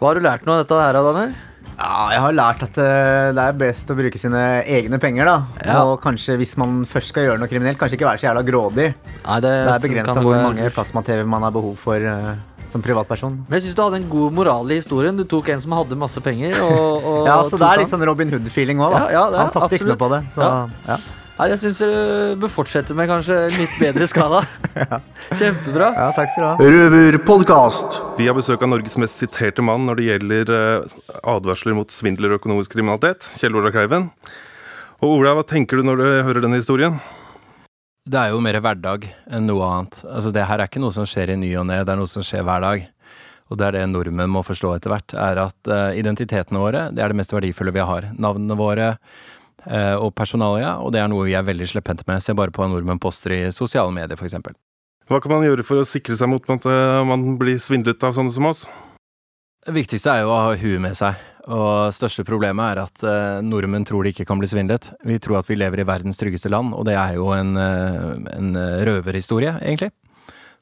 Hva 0.00 0.10
har 0.10 0.20
du 0.20 0.26
lært 0.26 0.44
nå 0.44 0.52
av 0.52 0.64
dette 0.64 0.80
her, 0.80 0.98
Daniel? 1.00 1.32
Ja, 1.80 2.10
jeg 2.12 2.20
har 2.20 2.34
lært 2.36 2.62
at 2.66 2.78
eh, 2.82 3.30
det 3.32 3.40
er 3.40 3.54
best 3.56 3.88
å 3.88 3.96
bruke 3.96 4.20
sine 4.20 4.40
egne 4.68 4.98
penger, 5.00 5.30
da. 5.30 5.36
Ja. 5.64 5.78
Og 5.88 5.94
kanskje 6.04 6.36
hvis 6.40 6.52
man 6.60 6.82
først 6.88 7.14
skal 7.14 7.24
gjøre 7.24 7.40
noe 7.40 7.48
kriminelt, 7.48 7.80
kanskje 7.80 7.96
ikke 7.96 8.08
være 8.10 8.20
så 8.20 8.26
jævla 8.28 8.42
grådig. 8.44 8.88
Nei, 9.24 9.38
det, 9.40 9.52
Det 9.64 9.72
er 9.72 9.84
begrensa 9.86 10.16
hvor 10.20 10.36
være 10.36 10.48
mange 10.50 10.72
plasma-TV 10.76 11.24
man 11.24 11.46
har 11.46 11.54
behov 11.54 11.78
for 11.80 12.04
uh, 12.04 12.34
som 12.70 12.84
privatperson. 12.84 13.38
Men 13.46 13.56
jeg 13.58 13.68
syns 13.68 13.78
du 13.78 13.82
hadde 13.86 14.02
en 14.02 14.10
god 14.12 14.36
moral 14.36 14.68
i 14.70 14.76
historien. 14.82 15.16
Du 15.16 15.24
tok 15.28 15.48
en 15.54 15.64
som 15.64 15.72
hadde 15.78 15.98
masse 15.98 16.20
penger, 16.24 16.60
og, 16.66 17.08
og 17.14 17.22
Ja, 17.30 17.38
så 17.48 17.56
det 17.60 17.70
er 17.70 17.82
litt 17.82 17.94
sånn 17.94 18.04
Robin 18.06 18.36
Hood-feeling 18.36 18.84
òg, 18.84 18.98
da. 18.98 19.00
Ja, 19.08 19.24
ja, 19.24 19.40
Han 19.46 19.56
tapte 19.56 19.80
ikke 19.80 19.88
noe 19.94 20.00
på 20.04 20.12
det. 20.12 20.22
Så, 20.36 20.52
Ja. 20.90 21.00
Ja. 21.40 21.46
Nei, 21.46 21.54
jeg 21.54 21.60
syns 21.62 21.78
du 21.80 22.40
bør 22.42 22.50
fortsette 22.52 22.92
med 22.96 23.08
kanskje 23.08 23.36
en 23.46 23.54
litt 23.56 23.76
bedre 23.80 24.08
skala. 24.10 24.42
Kjempebra. 25.40 25.86
ja, 25.96 26.08
takk 26.12 26.32
skal 26.34 26.44
du 26.44 26.48
ha. 26.50 26.72
Røverpodkast. 26.74 27.96
Vi 28.18 28.26
har 28.28 28.36
besøk 28.36 28.60
av 28.66 28.68
Norges 28.74 28.98
mest 29.00 29.22
siterte 29.22 29.64
mann 29.64 29.86
når 29.88 30.00
det 30.00 30.08
gjelder 30.10 30.52
eh, 30.56 30.98
advarsler 31.32 31.78
mot 31.78 31.88
svindler 31.94 32.34
og 32.34 32.42
økonomisk 32.42 32.74
kriminalitet, 32.76 33.24
Kjell 33.40 33.56
Ola 33.56 33.72
Kleiven. 33.72 34.10
Og 35.00 35.14
Ola, 35.14 35.32
hva 35.38 35.46
tenker 35.48 35.80
du 35.80 35.88
når 35.88 36.02
du 36.02 36.06
hører 36.28 36.44
denne 36.44 36.60
historien? 36.60 37.00
Det 38.04 38.20
er 38.20 38.34
jo 38.34 38.44
mer 38.44 38.60
hverdag 38.60 39.08
enn 39.32 39.48
noe 39.48 39.64
annet. 39.64 40.02
Altså, 40.12 40.34
det 40.36 40.44
her 40.44 40.60
er 40.60 40.68
ikke 40.68 40.84
noe 40.84 40.92
som 40.92 41.08
skjer 41.08 41.32
i 41.32 41.40
ny 41.40 41.54
og 41.60 41.70
ne, 41.72 41.80
det 41.86 41.94
er 41.94 42.00
noe 42.02 42.10
som 42.10 42.24
skjer 42.26 42.44
hver 42.44 42.64
dag. 42.66 42.84
Og 43.48 43.58
det 43.58 43.66
er 43.66 43.78
det 43.80 43.88
nordmenn 43.90 44.30
må 44.30 44.44
forstå 44.44 44.76
etter 44.76 44.92
hvert, 44.92 45.16
er 45.16 45.40
at 45.48 45.72
eh, 45.72 45.98
identitetene 46.04 46.60
våre, 46.60 46.90
det 46.92 47.00
er 47.00 47.12
det 47.14 47.22
mest 47.24 47.32
verdifulle 47.32 47.72
vi 47.72 47.80
har. 47.80 48.12
Navnene 48.20 48.60
våre 48.60 48.94
og 49.68 50.14
personalia, 50.16 50.78
og 50.80 50.94
det 50.94 51.02
er 51.02 51.08
noe 51.12 51.26
vi 51.28 51.34
er 51.36 51.44
veldig 51.44 51.68
slepphendte 51.68 52.06
med. 52.08 52.22
Se 52.24 52.32
bare 52.36 52.54
på 52.54 52.64
nordmenn 52.64 53.02
poster 53.02 53.36
i 53.36 53.40
sosiale 53.52 53.92
medier, 53.92 54.16
for 54.16 54.30
eksempel. 54.30 54.56
Hva 55.10 55.18
kan 55.18 55.32
man 55.32 55.42
gjøre 55.42 55.64
for 55.66 55.80
å 55.80 55.88
sikre 55.88 56.14
seg 56.14 56.28
mot 56.30 56.44
at 56.54 56.66
eh, 56.70 57.00
man 57.02 57.34
blir 57.40 57.56
svindlet 57.58 58.04
av 58.06 58.14
sånne 58.14 58.30
som 58.30 58.46
oss? 58.46 58.60
Det 59.66 59.74
viktigste 59.74 60.12
er 60.12 60.22
jo 60.22 60.30
å 60.30 60.36
ha 60.44 60.52
huet 60.54 60.78
med 60.84 60.94
seg. 60.94 61.18
Og 61.50 61.90
største 61.96 62.22
problemet 62.28 62.62
er 62.76 62.80
at 62.84 63.02
eh, 63.02 63.40
nordmenn 63.42 63.82
tror 63.88 64.06
de 64.06 64.12
ikke 64.14 64.28
kan 64.28 64.38
bli 64.38 64.46
svindlet. 64.46 64.92
Vi 65.02 65.18
tror 65.18 65.40
at 65.40 65.50
vi 65.50 65.58
lever 65.58 65.82
i 65.82 65.88
verdens 65.88 66.20
tryggeste 66.20 66.52
land, 66.54 66.76
og 66.78 66.86
det 66.86 66.94
er 66.94 67.18
jo 67.18 67.26
en, 67.34 67.56
eh, 67.58 68.06
en 68.36 68.54
røverhistorie, 68.86 69.56
egentlig. 69.58 69.90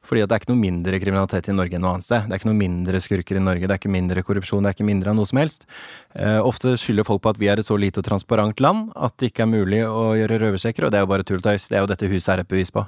Fordi 0.08 0.24
det 0.24 0.32
er 0.32 0.40
ikke 0.40 0.52
noe 0.52 0.60
mindre 0.60 1.00
kriminalitet 1.02 1.50
i 1.52 1.56
Norge 1.56 1.76
enn 1.76 1.84
noe 1.84 1.94
annet 1.98 2.06
sted. 2.06 2.24
Det 2.24 2.32
er 2.32 2.40
ikke 2.40 2.48
noe 2.48 2.58
mindre 2.62 3.00
skurker 3.04 3.36
i 3.36 3.42
Norge, 3.44 3.68
det 3.68 3.74
er 3.74 3.80
ikke 3.82 3.92
mindre 3.92 4.24
korrupsjon, 4.24 4.64
det 4.64 4.70
er 4.70 4.78
ikke 4.78 4.88
mindre 4.88 5.12
av 5.12 5.18
noe 5.18 5.28
som 5.28 5.40
helst. 5.42 5.68
Eh, 6.16 6.38
ofte 6.40 6.72
skylder 6.80 7.06
folk 7.08 7.22
på 7.24 7.34
at 7.34 7.40
vi 7.42 7.50
er 7.52 7.60
et 7.60 7.68
så 7.68 7.76
lite 7.76 8.00
og 8.00 8.08
transparent 8.08 8.62
land 8.64 8.88
at 8.96 9.16
det 9.20 9.32
ikke 9.32 9.44
er 9.44 9.52
mulig 9.52 9.82
å 9.84 10.14
gjøre 10.16 10.40
røversjekker, 10.44 10.88
og 10.88 10.94
det 10.94 11.00
er 11.00 11.04
jo 11.04 11.12
bare 11.12 11.28
tull 11.28 11.42
og 11.42 11.46
tøys. 11.50 11.68
Det 11.68 11.78
er 11.78 11.84
jo 11.84 11.90
dette 11.92 12.10
huset 12.10 12.34
er 12.34 12.44
et 12.44 12.50
bevis 12.50 12.72
på. 12.74 12.86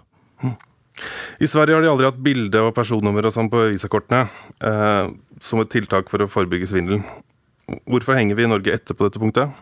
I 1.40 1.48
Sverige 1.48 1.76
har 1.76 1.84
de 1.84 1.90
aldri 1.90 2.08
hatt 2.08 2.22
bilde 2.24 2.62
og 2.64 2.74
personnummer 2.76 3.28
og 3.28 3.34
sånn 3.34 3.50
på 3.52 3.68
visakortene 3.70 4.24
eh, 4.66 5.12
som 5.40 5.62
et 5.62 5.72
tiltak 5.72 6.10
for 6.12 6.24
å 6.24 6.30
forebygge 6.30 6.72
svindel. 6.72 7.04
Hvorfor 7.86 8.16
henger 8.18 8.38
vi 8.38 8.48
i 8.48 8.50
Norge 8.50 8.74
etter 8.74 8.96
på 8.96 9.06
dette 9.06 9.20
punktet? 9.22 9.52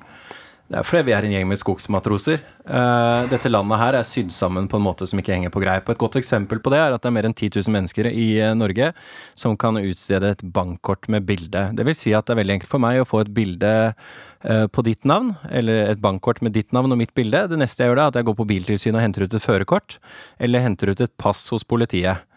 Det 0.68 0.76
er 0.76 0.84
fordi 0.84 1.06
vi 1.08 1.12
er 1.16 1.24
en 1.24 1.32
gjeng 1.32 1.46
med 1.48 1.56
skogsmatroser. 1.56 2.42
Uh, 2.68 3.24
dette 3.30 3.48
landet 3.48 3.80
her 3.80 3.96
er 3.96 4.04
sydd 4.04 4.28
sammen 4.34 4.66
på 4.68 4.76
en 4.76 4.84
måte 4.84 5.06
som 5.08 5.16
ikke 5.16 5.32
henger 5.32 5.52
på 5.54 5.62
greip. 5.62 5.86
Et 5.88 6.00
godt 6.00 6.18
eksempel 6.20 6.60
på 6.60 6.72
det 6.74 6.82
er 6.82 6.92
at 6.92 7.00
det 7.00 7.08
er 7.08 7.14
mer 7.16 7.24
enn 7.24 7.32
10 7.32 7.54
000 7.56 7.72
mennesker 7.72 8.10
i 8.10 8.26
uh, 8.44 8.52
Norge 8.52 8.90
som 9.32 9.56
kan 9.56 9.80
utstede 9.80 10.34
et 10.34 10.44
bankkort 10.44 11.08
med 11.08 11.24
bilde. 11.30 11.70
Det 11.72 11.88
vil 11.88 11.96
si 11.96 12.12
at 12.12 12.28
det 12.28 12.36
er 12.36 12.40
veldig 12.42 12.58
enkelt 12.58 12.74
for 12.74 12.84
meg 12.84 13.00
å 13.00 13.08
få 13.08 13.22
et 13.24 13.32
bilde 13.32 13.72
uh, 13.88 14.66
på 14.68 14.84
ditt 14.84 15.08
navn, 15.08 15.32
eller 15.48 15.94
et 15.94 16.04
bankkort 16.04 16.44
med 16.44 16.52
ditt 16.58 16.76
navn 16.76 16.92
og 16.92 17.00
mitt 17.00 17.16
bilde. 17.16 17.46
Det 17.48 17.62
neste 17.64 17.86
jeg 17.86 17.94
gjør 17.94 18.02
da, 18.02 18.06
er 18.10 18.12
at 18.12 18.20
jeg 18.20 18.28
går 18.28 18.40
på 18.44 18.50
Biltilsynet 18.52 19.00
og 19.00 19.06
henter 19.06 19.24
ut 19.24 19.40
et 19.40 19.48
førerkort, 19.48 20.00
eller 20.36 20.68
henter 20.68 20.92
ut 20.92 21.00
et 21.08 21.16
pass 21.16 21.46
hos 21.54 21.64
politiet. 21.64 22.28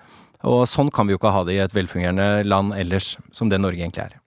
Og 0.48 0.64
sånn 0.72 0.88
kan 0.88 1.04
vi 1.04 1.18
jo 1.18 1.20
ikke 1.20 1.36
ha 1.36 1.44
det 1.44 1.60
i 1.60 1.64
et 1.68 1.76
velfungerende 1.76 2.48
land 2.48 2.80
ellers, 2.80 3.18
som 3.36 3.52
det 3.52 3.60
Norge 3.60 3.84
egentlig 3.84 4.08
er. 4.08 4.22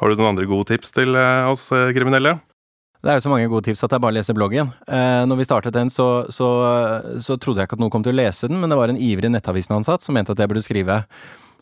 Har 0.00 0.08
du 0.08 0.16
noen 0.16 0.32
andre 0.32 0.48
gode 0.48 0.72
tips 0.72 0.96
til 0.96 1.12
oss 1.12 1.68
kriminelle? 1.92 2.40
Det 3.00 3.08
er 3.08 3.16
jo 3.16 3.24
så 3.24 3.30
mange 3.32 3.48
gode 3.48 3.64
tips 3.64 3.80
at 3.86 3.94
jeg 3.96 4.02
bare 4.04 4.12
leser 4.18 4.36
bloggen. 4.36 4.72
Eh, 4.84 5.22
når 5.24 5.38
vi 5.40 5.46
startet 5.48 5.76
den, 5.76 5.88
så, 5.92 6.26
så, 6.28 6.48
så, 7.24 7.38
trodde 7.40 7.62
jeg 7.62 7.70
ikke 7.70 7.78
at 7.78 7.84
noen 7.84 7.92
kom 7.92 8.04
til 8.04 8.12
å 8.12 8.18
lese 8.20 8.50
den, 8.50 8.60
men 8.60 8.68
det 8.68 8.76
var 8.76 8.92
en 8.92 9.00
ivrig 9.00 9.30
nettavisen-ansatt 9.32 10.04
som 10.04 10.16
mente 10.16 10.36
at 10.36 10.42
jeg 10.42 10.52
burde 10.52 10.64
skrive. 10.64 10.98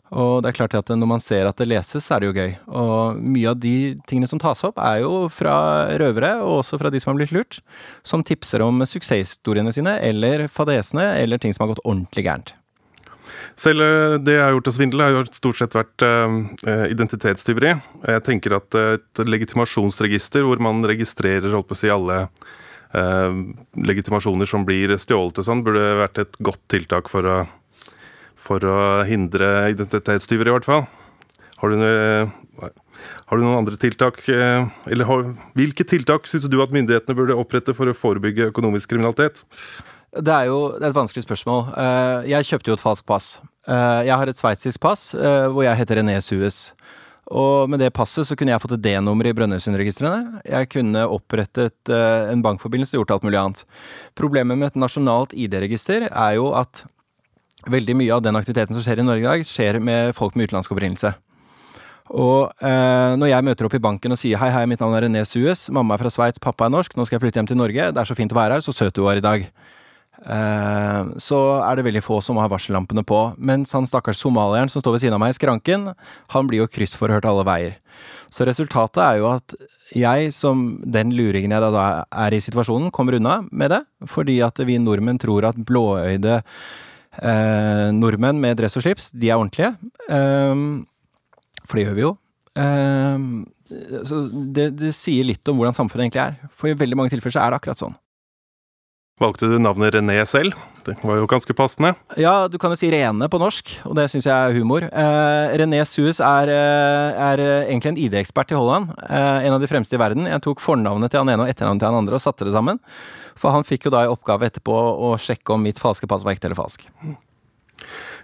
Og 0.09 0.41
det 0.41 0.49
er 0.49 0.57
klart 0.57 0.75
at 0.75 0.89
når 0.91 1.09
man 1.09 1.21
ser 1.23 1.47
at 1.47 1.59
det 1.61 1.69
leses, 1.69 2.03
så 2.03 2.17
er 2.17 2.21
det 2.21 2.29
jo 2.29 2.35
gøy. 2.35 2.53
Og 2.81 3.19
mye 3.21 3.53
av 3.53 3.59
de 3.61 3.75
tingene 4.09 4.27
som 4.27 4.41
tas 4.41 4.65
opp, 4.67 4.81
er 4.81 5.03
jo 5.05 5.27
fra 5.31 5.55
røvere, 6.01 6.35
og 6.43 6.59
også 6.59 6.81
fra 6.81 6.91
de 6.91 6.99
som 6.99 7.13
har 7.13 7.21
blitt 7.21 7.35
lurt, 7.35 7.61
som 8.03 8.25
tipser 8.25 8.65
om 8.65 8.83
suksesshistoriene 8.83 9.73
sine, 9.75 9.95
eller 10.03 10.49
fadesene, 10.51 11.11
eller 11.21 11.39
ting 11.39 11.55
som 11.55 11.67
har 11.67 11.75
gått 11.75 11.85
ordentlig 11.85 12.25
gærent. 12.25 12.58
Selv 13.59 13.83
eh, 13.83 14.15
det 14.23 14.37
jeg 14.37 14.43
har 14.43 14.55
gjort 14.55 14.69
av 14.71 14.75
svindel, 14.75 15.03
har 15.03 15.29
stort 15.35 15.59
sett 15.59 15.75
vært 15.77 16.05
uh, 16.05 16.85
identitetstyveri. 16.89 17.73
Jeg 18.13 18.25
tenker 18.27 18.55
at 18.59 18.77
et 18.79 19.21
legitimasjonsregister 19.25 20.45
hvor 20.47 20.61
man 20.63 20.81
registrerer 20.87 21.51
holdt 21.53 21.69
på 21.69 21.77
å 21.77 21.81
si, 21.81 21.91
alle 21.93 22.21
uh, 22.95 23.41
legitimasjoner 23.89 24.49
som 24.49 24.65
blir 24.67 24.95
stjålet 25.01 25.41
og 25.41 25.49
sånn, 25.49 25.63
burde 25.65 25.85
vært 26.03 26.23
et 26.23 26.39
godt 26.43 26.63
tiltak 26.71 27.11
for 27.11 27.27
å, 27.27 27.37
for 28.39 28.63
å 28.65 28.79
hindre 29.09 29.69
identitetstyveri, 29.75 30.53
i 30.53 30.57
hvert 30.57 30.69
fall. 30.69 30.87
Har 31.59 31.73
du, 31.75 31.81
har 31.83 33.35
du 33.35 33.43
noen 33.43 33.57
andre 33.57 33.75
tiltak, 33.75 34.21
eller 34.31 35.07
har, 35.09 35.25
hvilke 35.59 35.83
tiltak 35.83 36.29
syns 36.31 36.47
du 36.47 36.55
at 36.63 36.71
myndighetene 36.71 37.17
burde 37.17 37.35
opprette 37.35 37.75
for 37.75 37.91
å 37.91 37.95
forebygge 37.97 38.47
økonomisk 38.53 38.93
kriminalitet? 38.93 39.43
Det 40.09 40.33
er 40.33 40.49
jo 40.49 40.59
det 40.77 40.87
er 40.87 40.91
et 40.91 40.97
vanskelig 40.97 41.25
spørsmål. 41.25 41.69
Eh, 41.77 42.29
jeg 42.31 42.47
kjøpte 42.49 42.71
jo 42.71 42.77
et 42.77 42.83
falskt 42.83 43.05
pass. 43.09 43.27
Eh, 43.69 44.01
jeg 44.07 44.17
har 44.17 44.29
et 44.29 44.39
sveitsisk 44.39 44.81
pass 44.81 45.13
eh, 45.13 45.47
hvor 45.53 45.65
jeg 45.67 45.77
heter 45.77 46.01
René 46.01 46.17
Suez. 46.23 46.71
Og 47.29 47.69
med 47.69 47.77
det 47.83 47.91
passet 47.93 48.25
så 48.25 48.33
kunne 48.33 48.55
jeg 48.55 48.61
fått 48.63 48.73
et 48.79 48.85
D-nummer 48.87 49.27
i 49.29 49.35
Brønnøysundregistrene. 49.37 50.41
Jeg 50.49 50.69
kunne 50.73 51.03
opprettet 51.13 51.91
en 51.93 52.41
bankforbindelse 52.41 52.97
og 52.97 53.03
gjort 53.03 53.19
alt 53.19 53.27
mulig 53.27 53.37
annet. 53.37 53.61
Problemet 54.17 54.57
med 54.57 54.71
et 54.71 54.79
nasjonalt 54.81 55.35
ID-register 55.37 56.07
er 56.09 56.31
jo 56.39 56.49
at 56.57 56.87
veldig 57.69 57.95
mye 58.01 58.15
av 58.15 58.25
den 58.25 58.39
aktiviteten 58.39 58.73
som 58.73 58.81
skjer 58.81 59.03
i 59.03 59.05
Norge 59.05 59.21
i 59.21 59.29
dag, 59.29 59.45
skjer 59.45 59.77
med 59.77 60.15
folk 60.17 60.33
med 60.33 60.49
utenlandsk 60.49 60.73
opprinnelse. 60.73 61.13
Og 62.09 62.49
eh, 62.65 63.13
når 63.21 63.29
jeg 63.29 63.45
møter 63.45 63.67
opp 63.67 63.75
i 63.77 63.83
banken 63.83 64.15
og 64.15 64.17
sier 64.17 64.39
hei, 64.41 64.49
hei, 64.53 64.65
mitt 64.69 64.81
navn 64.81 64.95
er 64.97 65.05
René 65.05 65.21
Suez, 65.29 65.67
mamma 65.73 65.93
er 65.93 66.01
fra 66.01 66.11
Sveits, 66.13 66.41
pappa 66.41 66.65
er 66.65 66.73
norsk, 66.73 66.95
nå 66.97 67.05
skal 67.05 67.19
jeg 67.19 67.27
flytte 67.27 67.43
hjem 67.43 67.49
til 67.51 67.59
Norge, 67.59 67.91
det 67.93 68.01
er 68.01 68.09
så 68.09 68.17
fint 68.17 68.33
å 68.33 68.39
være 68.39 68.57
her, 68.57 68.65
så 68.65 68.73
søt 68.73 68.95
du 68.97 69.03
var 69.05 69.19
i 69.19 69.25
dag. 69.25 69.45
Eh, 70.25 71.09
så 71.21 71.39
er 71.63 71.79
det 71.79 71.85
veldig 71.87 72.03
få 72.03 72.19
som 72.23 72.39
har 72.41 72.51
varsellampene 72.51 73.05
på. 73.07 73.21
Mens 73.37 73.73
han 73.75 73.87
stakkars 73.87 74.19
somalieren 74.19 74.71
som 74.71 74.83
står 74.83 74.97
ved 74.97 75.05
siden 75.05 75.17
av 75.17 75.23
meg 75.23 75.33
i 75.33 75.39
skranken, 75.39 75.91
han 76.35 76.49
blir 76.49 76.63
jo 76.63 76.71
kryssforhørt 76.71 77.27
alle 77.29 77.45
veier. 77.47 77.77
Så 78.33 78.45
resultatet 78.47 79.01
er 79.03 79.19
jo 79.21 79.29
at 79.31 79.55
jeg, 79.95 80.29
som 80.35 80.77
den 80.85 81.15
luringen 81.17 81.55
jeg 81.55 81.73
da 81.73 81.85
er 82.05 82.35
i 82.35 82.41
situasjonen, 82.43 82.91
kommer 82.93 83.17
unna 83.17 83.39
med 83.49 83.73
det. 83.73 83.81
Fordi 84.11 84.37
at 84.45 84.59
vi 84.67 84.77
nordmenn 84.81 85.21
tror 85.21 85.49
at 85.49 85.57
blåøyde 85.57 86.39
eh, 86.39 87.87
nordmenn 87.95 88.41
med 88.41 88.59
dress 88.59 88.77
og 88.77 88.85
slips, 88.85 89.11
de 89.15 89.31
er 89.31 89.39
ordentlige. 89.39 89.73
Eh, 90.09 90.65
for 91.65 91.79
det 91.79 91.87
gjør 91.87 91.97
vi 91.97 92.05
jo. 92.05 92.13
Eh, 92.59 93.25
så 94.09 94.21
det, 94.29 94.71
det 94.77 94.93
sier 94.97 95.27
litt 95.27 95.49
om 95.49 95.57
hvordan 95.59 95.77
samfunnet 95.77 96.07
egentlig 96.07 96.25
er. 96.27 96.53
For 96.57 96.69
i 96.69 96.77
veldig 96.77 96.97
mange 96.99 97.13
tilfeller 97.13 97.37
så 97.37 97.43
er 97.45 97.53
det 97.53 97.61
akkurat 97.61 97.81
sånn. 97.81 97.97
Valgte 99.19 99.49
du 99.51 99.57
navnet 99.59 99.91
René 99.97 100.15
selv? 100.23 100.55
Det 100.85 100.93
var 101.03 101.17
jo 101.19 101.27
ganske 101.27 101.53
passende. 101.53 101.91
Ja, 102.15 102.47
du 102.47 102.55
kan 102.57 102.71
jo 102.71 102.77
si 102.79 102.87
Rene 102.87 103.27
på 103.27 103.39
norsk, 103.41 103.73
og 103.89 103.97
det 103.97 104.05
syns 104.13 104.29
jeg 104.29 104.31
er 104.31 104.55
humor. 104.55 104.85
Eh, 104.87 105.55
René 105.59 105.81
Suez 105.83 106.21
er, 106.23 106.47
eh, 106.47 107.19
er, 107.19 107.43
egentlig 107.67 107.91
en 107.91 107.99
ID-ekspert 107.99 108.53
i 108.53 108.55
Holland. 108.55 108.93
Eh, 109.09 109.45
en 109.45 109.53
av 109.53 109.59
de 109.59 109.67
fremste 109.67 109.93
i 109.93 109.99
verden. 109.99 110.23
Jeg 110.23 110.41
tok 110.41 110.63
fornavnet 110.63 111.11
til 111.11 111.19
han 111.19 111.27
ene 111.27 111.43
og 111.43 111.51
etternavnet 111.51 111.83
til 111.83 111.91
han 111.91 111.99
andre 111.99 112.15
og 112.15 112.23
satte 112.23 112.47
det 112.47 112.55
sammen. 112.55 112.79
For 113.35 113.51
han 113.51 113.67
fikk 113.67 113.85
jo 113.85 113.91
da 113.91 114.05
i 114.05 114.07
oppgave 114.07 114.47
etterpå 114.47 114.71
å 114.71 115.19
sjekke 115.19 115.53
om 115.53 115.63
mitt 115.67 115.79
falske 115.79 116.07
pass 116.07 116.23
var 116.23 116.33
ekte 116.33 116.47
eller 116.47 116.55
falsk. 116.55 116.87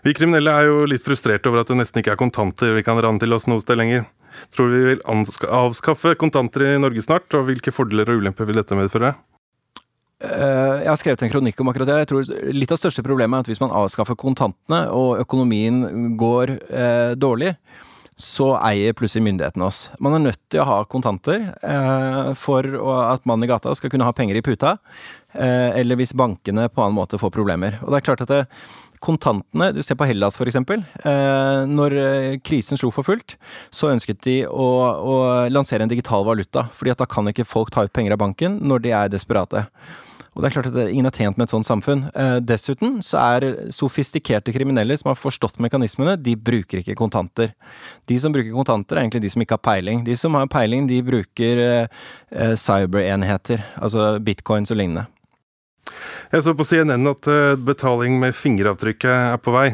Vi 0.04 0.14
kriminelle 0.14 0.48
er 0.48 0.68
jo 0.70 0.86
litt 0.88 1.04
frustrerte 1.04 1.48
over 1.52 1.60
at 1.60 1.68
det 1.68 1.75
nesten 1.75 2.00
ikke 2.00 2.16
er 2.16 2.24
kontanter 2.24 2.74
vi 2.74 2.84
kan 2.84 3.00
ranne 3.02 3.20
til 3.20 3.34
oss 3.34 3.48
noe 3.48 3.60
sted 3.60 3.75
lenger. 3.75 4.06
Tror 4.56 4.72
du 4.72 4.75
vi 4.80 4.96
vil 4.96 5.04
avskaffe 5.04 6.16
kontanter 6.16 6.64
i 6.64 6.80
Norge 6.80 7.04
snart, 7.04 7.28
og 7.36 7.48
hvilke 7.50 7.72
fordeler 7.75 8.08
og 8.12 8.24
ulemper 8.24 8.48
vil 8.48 8.60
dette 8.60 8.75
medføre? 8.75 9.16
Eh, 10.25 10.84
jeg 10.84 10.91
har 10.91 11.00
skrevet 11.00 11.25
en 11.25 11.32
kronikk 11.32 11.60
om 11.62 11.72
akkurat 11.72 11.89
det. 11.89 11.98
Jeg 12.03 12.12
tror 12.12 12.53
Litt 12.55 12.74
av 12.74 12.82
største 12.82 13.05
problemet 13.05 13.38
er 13.38 13.46
at 13.46 13.51
hvis 13.51 13.62
man 13.63 13.74
avskaffer 13.75 14.17
kontantene, 14.20 14.86
og 14.91 15.22
økonomien 15.24 16.15
går 16.20 16.58
eh, 16.70 17.12
dårlig, 17.20 17.55
så 18.15 18.53
eier 18.63 18.96
plutselig 18.96 19.25
myndighetene 19.25 19.65
oss. 19.67 19.89
Man 20.00 20.15
er 20.15 20.24
nødt 20.29 20.39
til 20.51 20.62
å 20.63 20.67
ha 20.70 20.77
kontanter 20.88 21.50
eh, 21.60 22.29
for 22.39 22.63
at 23.12 23.25
mannen 23.27 23.44
i 23.44 23.51
gata 23.51 23.74
skal 23.75 23.91
kunne 23.91 24.08
ha 24.08 24.15
penger 24.15 24.39
i 24.39 24.44
puta, 24.46 24.77
eh, 25.36 25.75
eller 25.82 26.00
hvis 26.00 26.15
bankene 26.15 26.70
på 26.72 26.84
annen 26.84 26.96
måte 26.96 27.20
får 27.20 27.34
problemer. 27.36 27.75
Og 27.84 27.91
det 27.91 28.00
er 28.00 28.08
klart 28.08 28.24
at 28.24 28.32
det, 28.32 28.46
kontantene, 29.03 29.70
du 29.75 29.82
ser 29.84 30.00
på 30.00 30.08
Hellas 30.08 30.39
f.eks. 30.39 30.58
Eh, 30.58 31.65
når 31.67 31.98
eh, 32.00 32.38
krisen 32.46 32.79
slo 32.79 32.91
for 32.96 33.08
fullt, 33.08 33.36
så 33.74 33.91
ønsket 33.91 34.24
de 34.25 34.38
å, 34.48 34.70
å 34.96 35.15
lansere 35.51 35.86
en 35.86 35.91
digital 35.91 36.25
valuta, 36.27 36.70
fordi 36.75 36.96
da 36.96 37.10
kan 37.10 37.27
ikke 37.32 37.48
folk 37.48 37.74
ta 37.75 37.86
ut 37.86 37.94
penger 37.96 38.15
av 38.15 38.24
banken 38.24 38.62
når 38.63 38.88
de 38.88 38.96
er 38.96 39.12
desperate. 39.12 39.67
Og 40.36 40.44
det 40.44 40.50
er 40.50 40.56
klart 40.58 40.68
at 40.68 40.89
ingen 40.92 41.08
er 41.08 41.15
tjent 41.15 41.38
med 41.39 41.48
et 41.48 41.54
sånt 41.54 41.68
samfunn. 41.68 42.01
Eh, 42.12 42.38
dessuten 42.44 42.98
så 43.06 43.22
er 43.22 43.46
sofistikerte 43.72 44.51
kriminelle 44.56 44.98
som 45.00 45.13
har 45.13 45.20
forstått 45.20 45.62
mekanismene, 45.63 46.18
de 46.20 46.36
bruker 46.36 46.82
ikke 46.82 46.98
kontanter. 47.00 47.54
De 48.12 48.18
som 48.20 48.36
bruker 48.36 48.51
kontanter, 48.51 48.98
er 48.98 49.06
egentlig 49.06 49.24
de 49.24 49.32
som 49.32 49.46
ikke 49.46 49.56
har 49.56 49.63
peiling. 49.63 50.04
De 50.04 50.18
som 50.20 50.36
har 50.36 50.50
peiling, 50.51 50.89
de 50.92 51.00
bruker 51.08 51.62
eh, 51.63 52.01
eh, 52.36 52.56
cyberenheter, 52.60 53.63
altså 53.80 54.18
bitcoins 54.20 54.75
og 54.75 54.82
lignende. 54.82 55.08
Jeg 56.34 56.44
så 56.44 56.51
på 56.58 56.65
CNN 56.68 57.08
at 57.08 57.27
betaling 57.63 58.18
med 58.20 58.36
fingeravtrykket 58.36 59.12
er 59.13 59.39
på 59.39 59.54
vei. 59.56 59.70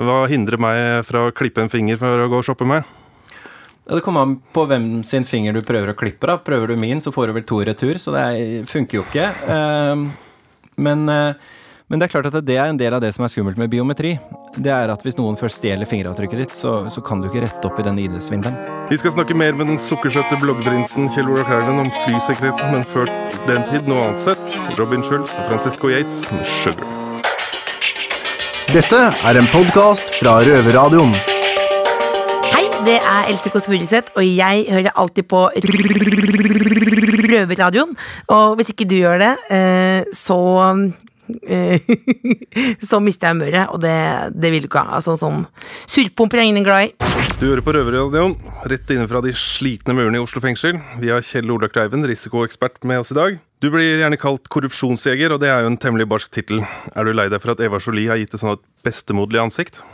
Hva 0.00 0.24
hindrer 0.26 0.58
meg 0.58 1.04
fra 1.06 1.28
å 1.28 1.34
klippe 1.36 1.62
en 1.62 1.70
finger 1.70 2.00
for 2.00 2.24
å 2.24 2.30
gå 2.32 2.40
og 2.40 2.46
shoppe 2.48 2.66
med? 2.66 2.88
Ja, 3.88 3.94
Det 3.94 4.02
kommer 4.02 4.22
an 4.22 4.36
på 4.54 4.66
hvem 4.70 5.02
sin 5.04 5.24
finger 5.26 5.56
du 5.56 5.62
prøver 5.62 5.90
å 5.90 5.98
klippe. 5.98 6.26
da. 6.26 6.38
Prøver 6.38 6.68
du 6.68 6.76
min, 6.76 7.00
så 7.00 7.12
får 7.12 7.26
du 7.26 7.32
vel 7.32 7.42
to 7.42 7.64
retur, 7.64 7.94
så 7.98 8.12
det 8.14 8.68
funker 8.68 8.98
jo 8.98 9.02
ikke. 9.02 9.26
Ehm, 9.48 10.12
men, 10.76 11.08
eh, 11.08 11.34
men, 11.88 11.98
det 11.98 12.06
er 12.06 12.20
klart 12.20 12.32
at 12.32 12.44
det 12.44 12.56
er 12.56 12.66
en 12.66 12.76
del 12.76 12.94
av 12.94 13.00
det 13.00 13.12
som 13.12 13.24
er 13.24 13.28
skummelt 13.28 13.58
med 13.58 13.70
biometri. 13.70 14.18
Det 14.56 14.70
er 14.70 14.88
at 14.88 15.02
hvis 15.02 15.18
noen 15.18 15.36
først 15.36 15.58
stjeler 15.58 15.84
fingeravtrykket 15.84 16.38
ditt, 16.38 16.52
så, 16.54 16.88
så 16.88 17.02
kan 17.02 17.20
du 17.20 17.28
ikke 17.28 17.42
rette 17.42 17.66
opp 17.66 17.78
i 17.80 17.82
den 17.82 17.98
ID-svindelen. 17.98 18.56
Vi 18.88 18.96
skal 18.96 19.12
snakke 19.12 19.34
mer 19.34 19.52
med 19.52 19.66
den 19.66 19.78
sukkersøte 19.78 20.38
bloggprinsen 20.38 21.10
Kjell 21.10 21.28
Olav 21.28 21.44
Kleiven 21.46 21.80
om 21.80 21.90
flysikkerheten, 22.04 22.70
men 22.72 22.84
før 22.84 23.10
den 23.48 23.66
tid 23.66 23.88
noe 23.88 24.06
annet 24.06 24.20
sett. 24.20 24.56
Robin 24.78 25.02
Schulz 25.02 25.38
og 25.40 25.48
Francisco 25.50 25.90
Yates 25.90 26.30
med 26.30 26.46
'Sugar'. 26.46 26.86
Dette 28.72 28.96
er 29.10 29.36
en 29.36 29.46
podkast 29.52 30.14
fra 30.20 30.38
Røverradioen. 30.40 31.31
Det 32.82 32.96
er 32.98 33.28
Else 33.30 33.50
Kåss 33.52 33.68
Furuseth, 33.70 34.10
og 34.18 34.24
jeg 34.26 34.64
hører 34.66 34.96
alltid 34.98 35.28
på 35.30 35.44
Røverradioen. 37.30 37.92
Og 38.34 38.56
hvis 38.58 38.72
ikke 38.72 38.88
du 38.90 38.96
gjør 38.98 39.22
det, 39.22 39.30
eh, 39.54 40.02
så 40.10 40.38
eh, 41.46 41.78
så 42.90 42.98
mister 42.98 43.30
jeg 43.30 43.36
humøret, 43.36 43.70
og 43.70 43.78
det, 43.84 43.94
det 44.34 44.50
vil 44.50 44.64
du 44.64 44.68
ikke 44.70 44.82
ha. 44.82 44.98
Altså, 44.98 45.14
sånn 45.20 45.46
surpomper 45.86 46.42
er 46.42 46.50
ingen 46.50 46.66
glad 46.66 46.90
i. 46.90 46.92
Du 47.38 47.46
hører 47.46 47.62
på 47.62 47.76
Røverradioen, 47.78 48.34
rett 48.70 48.90
innenfra 48.90 49.22
de 49.22 49.30
slitne 49.36 49.94
murene 49.94 50.18
i 50.18 50.24
Oslo 50.26 50.42
fengsel. 50.42 50.82
Vi 50.98 51.14
har 51.14 51.22
Kjell 51.22 51.54
Ola 51.54 51.70
Kleiven, 51.70 52.02
risikoekspert, 52.10 52.82
med 52.82 53.06
oss 53.06 53.14
i 53.14 53.18
dag. 53.20 53.38
Du 53.62 53.70
blir 53.70 54.02
gjerne 54.02 54.18
kalt 54.18 54.50
korrupsjonsjeger, 54.50 55.30
og 55.30 55.38
det 55.42 55.54
er 55.54 55.62
jo 55.62 55.70
en 55.70 55.78
temmelig 55.78 56.10
barsk 56.10 56.34
tittel. 56.34 56.66
Er 56.98 57.06
du 57.06 57.14
lei 57.14 57.30
deg 57.30 57.38
for 57.42 57.54
at 57.54 57.62
Eva 57.62 57.78
Jolie 57.78 58.10
har 58.10 58.18
gitt 58.18 58.34
det 58.34 58.42
sånn 58.42 58.56
et 58.56 58.66
bestemoderlig 58.82 59.46
ansikt? 59.46 59.84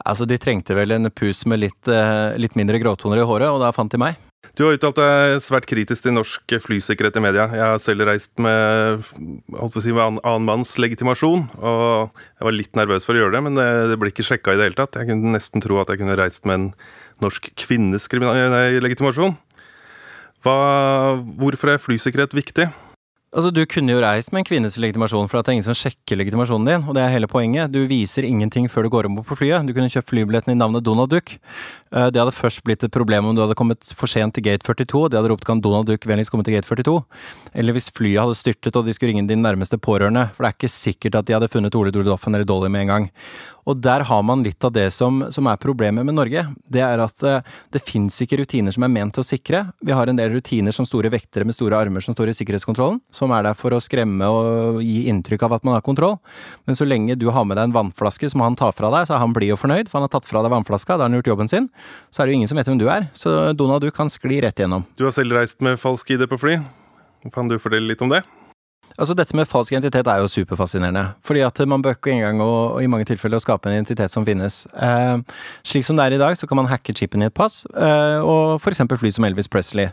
Altså, 0.00 0.26
de 0.28 0.38
trengte 0.40 0.76
vel 0.76 0.94
en 0.96 1.10
pus 1.12 1.44
med 1.50 1.60
litt, 1.66 1.88
eh, 1.88 2.36
litt 2.40 2.56
mindre 2.56 2.80
gråtoner 2.80 3.20
i 3.20 3.26
håret, 3.28 3.50
og 3.52 3.60
da 3.62 3.72
fant 3.76 3.92
de 3.92 4.00
meg. 4.00 4.18
Du 4.56 4.64
har 4.64 4.74
uttalt 4.74 4.98
deg 4.98 5.38
svært 5.44 5.66
kritisk 5.68 6.02
til 6.04 6.14
norsk 6.16 6.54
flysikkerhet 6.64 7.18
i 7.20 7.22
media. 7.22 7.44
Jeg 7.54 7.62
har 7.62 7.78
selv 7.82 8.06
reist 8.08 8.32
med, 8.42 9.04
holdt 9.54 9.74
på 9.76 9.82
å 9.82 9.84
si, 9.84 9.92
med 9.94 10.18
annen, 10.24 10.46
manns 10.48 10.74
legitimasjon, 10.80 11.46
og 11.60 12.10
jeg 12.16 12.48
var 12.48 12.56
litt 12.56 12.80
nervøs 12.80 13.06
for 13.06 13.14
å 13.14 13.22
gjøre 13.22 13.36
det, 13.36 13.44
men 13.46 13.60
det, 13.60 13.68
det 13.92 14.00
ble 14.00 14.10
ikke 14.10 14.26
sjekka 14.26 14.56
i 14.56 14.60
det 14.60 14.70
hele 14.70 14.80
tatt. 14.80 14.98
Jeg 14.98 15.12
kunne 15.12 15.36
nesten 15.36 15.62
tro 15.64 15.78
at 15.80 15.92
jeg 15.92 16.02
kunne 16.02 16.18
reist 16.18 16.48
med 16.48 16.58
en 16.58 16.68
norsk 17.22 17.52
kvinnes 17.60 18.08
legitimasjon. 18.10 19.36
Hva, 20.40 20.56
hvorfor 21.36 21.74
er 21.74 21.82
flysikkerhet 21.84 22.34
viktig? 22.34 22.70
Altså, 23.30 23.52
Du 23.54 23.60
kunne 23.70 23.92
jo 23.92 24.00
reist 24.02 24.32
med 24.34 24.40
en 24.42 24.46
kvinnes 24.48 24.74
legitimasjon, 24.74 25.28
for 25.30 25.38
det 25.38 25.52
er 25.52 25.54
ingen 25.54 25.66
som 25.68 25.76
sjekker 25.78 26.18
legitimasjonen 26.18 26.66
din. 26.66 26.86
Og 26.90 26.96
det 26.96 27.04
er 27.04 27.12
hele 27.14 27.28
poenget. 27.30 27.70
Du 27.70 27.78
viser 27.86 28.26
ingenting 28.26 28.66
før 28.66 28.82
du 28.82 28.90
går 28.90 29.06
om 29.06 29.14
bord 29.20 29.28
på 29.28 29.38
flyet. 29.38 29.62
Du 29.68 29.70
kunne 29.76 29.86
kjøpt 29.92 30.10
flybilletten 30.10 30.50
i 30.50 30.58
navnet 30.58 30.82
Donald 30.82 31.12
Duck. 31.12 31.36
Eh, 31.94 32.10
Det 32.10 32.18
hadde 32.18 32.34
først 32.34 32.64
blitt 32.66 32.82
et 32.82 32.90
problem 32.90 33.26
om 33.30 33.36
du 33.36 33.42
hadde 33.42 33.54
kommet 33.54 33.86
for 33.94 34.10
sent 34.10 34.34
til 34.34 34.42
gate 34.42 34.66
42, 34.66 35.04
og 35.04 35.10
de 35.10 35.16
hadde 35.20 35.30
ropt 35.30 35.46
kan 35.46 35.60
Donald 35.62 35.86
Duck 35.86 36.02
vennligst 36.10 36.32
komme 36.32 36.42
til 36.42 36.54
gate 36.58 36.66
42. 36.66 37.04
Eller 37.54 37.72
hvis 37.72 37.92
flyet 37.94 38.18
hadde 38.18 38.34
styrtet 38.34 38.74
og 38.74 38.84
de 38.84 38.92
skulle 38.92 39.14
ringe 39.14 39.28
din 39.28 39.42
nærmeste 39.42 39.78
pårørende, 39.78 40.34
for 40.34 40.42
det 40.42 40.50
er 40.50 40.58
ikke 40.58 40.74
sikkert 40.74 41.14
at 41.14 41.26
de 41.26 41.34
hadde 41.38 41.48
funnet 41.48 41.74
Ole 41.74 41.92
Dole 41.92 42.10
eller 42.10 42.44
Dolly 42.44 42.66
med 42.66 42.80
en 42.82 42.88
gang. 42.88 43.10
Og 43.68 43.80
der 43.82 44.04
har 44.08 44.22
man 44.26 44.44
litt 44.44 44.64
av 44.64 44.72
det 44.74 44.88
som, 44.94 45.22
som 45.32 45.48
er 45.50 45.60
problemet 45.60 46.06
med 46.06 46.16
Norge. 46.16 46.46
Det 46.70 46.82
er 46.84 47.02
at 47.02 47.24
eh, 47.26 47.44
det 47.74 47.82
fins 47.84 48.16
ikke 48.24 48.40
rutiner 48.40 48.74
som 48.74 48.86
er 48.86 48.92
ment 48.92 49.14
til 49.16 49.24
å 49.24 49.26
sikre. 49.26 49.62
Vi 49.84 49.94
har 49.96 50.10
en 50.10 50.18
del 50.18 50.32
rutiner 50.34 50.74
som 50.74 50.88
store 50.88 51.12
vektere 51.12 51.46
med 51.48 51.56
store 51.56 51.78
armer 51.78 52.04
som 52.04 52.16
står 52.16 52.32
i 52.32 52.36
sikkerhetskontrollen, 52.40 53.00
som 53.14 53.34
er 53.36 53.46
der 53.46 53.58
for 53.58 53.76
å 53.76 53.82
skremme 53.82 54.28
og 54.30 54.80
gi 54.84 55.04
inntrykk 55.12 55.46
av 55.48 55.58
at 55.58 55.68
man 55.68 55.76
har 55.76 55.84
kontroll. 55.86 56.18
Men 56.68 56.78
så 56.78 56.88
lenge 56.88 57.18
du 57.20 57.28
har 57.34 57.46
med 57.46 57.58
deg 57.58 57.68
en 57.68 57.76
vannflaske 57.76 58.30
som 58.32 58.44
han 58.44 58.58
tar 58.58 58.74
fra 58.76 58.92
deg, 58.94 59.08
så 59.08 59.16
er 59.16 59.24
han 59.24 59.36
blid 59.36 59.54
og 59.56 59.62
fornøyd, 59.62 59.90
for 59.90 60.00
han 60.00 60.08
har 60.08 60.14
tatt 60.16 60.28
fra 60.28 60.44
deg 60.44 60.54
vannflaska, 60.54 60.96
da 60.96 61.04
har 61.04 61.12
han 61.12 61.20
gjort 61.20 61.32
jobben 61.34 61.52
sin. 61.52 61.70
Så 62.10 62.22
er 62.22 62.28
det 62.28 62.36
jo 62.36 62.40
ingen 62.40 62.50
som 62.50 62.60
vet 62.60 62.70
hvem 62.70 62.80
du 62.80 62.88
er. 62.90 63.08
Så 63.16 63.52
Donald 63.58 63.84
du 63.84 63.90
kan 63.94 64.12
skli 64.12 64.40
rett 64.44 64.60
igjennom. 64.60 64.86
Du 64.96 65.06
har 65.06 65.14
selv 65.14 65.36
reist 65.36 65.60
med 65.64 65.80
falsk 65.80 66.16
ID 66.16 66.28
på 66.30 66.40
fly. 66.40 66.60
Kan 67.34 67.50
du 67.50 67.58
fortelle 67.60 67.92
litt 67.92 68.02
om 68.04 68.12
det? 68.12 68.22
Altså 69.00 69.14
Dette 69.16 69.32
med 69.36 69.48
falsk 69.48 69.72
identitet 69.72 70.08
er 70.12 70.20
jo 70.20 70.28
superfascinerende. 70.28 71.14
Fordi 71.24 71.40
at 71.46 71.60
man 71.68 71.80
bør 71.80 71.94
ikke 71.96 72.12
engang 72.12 72.42
og, 72.44 72.82
i 72.84 72.88
mange 72.90 73.06
tilfeller 73.08 73.40
å 73.40 73.42
skape 73.42 73.70
en 73.70 73.78
identitet 73.78 74.12
som 74.12 74.26
finnes. 74.28 74.66
Eh, 74.76 75.22
slik 75.64 75.86
som 75.86 75.96
det 75.96 76.04
er 76.04 76.16
i 76.16 76.20
dag, 76.20 76.36
så 76.36 76.44
kan 76.48 76.60
man 76.60 76.68
hacke 76.68 76.92
chipen 76.96 77.24
i 77.24 77.30
et 77.30 77.36
pass, 77.36 77.62
eh, 77.72 78.20
og 78.20 78.60
f.eks. 78.60 78.82
fly 79.00 79.12
som 79.16 79.24
Elvis 79.24 79.48
Presley. 79.48 79.88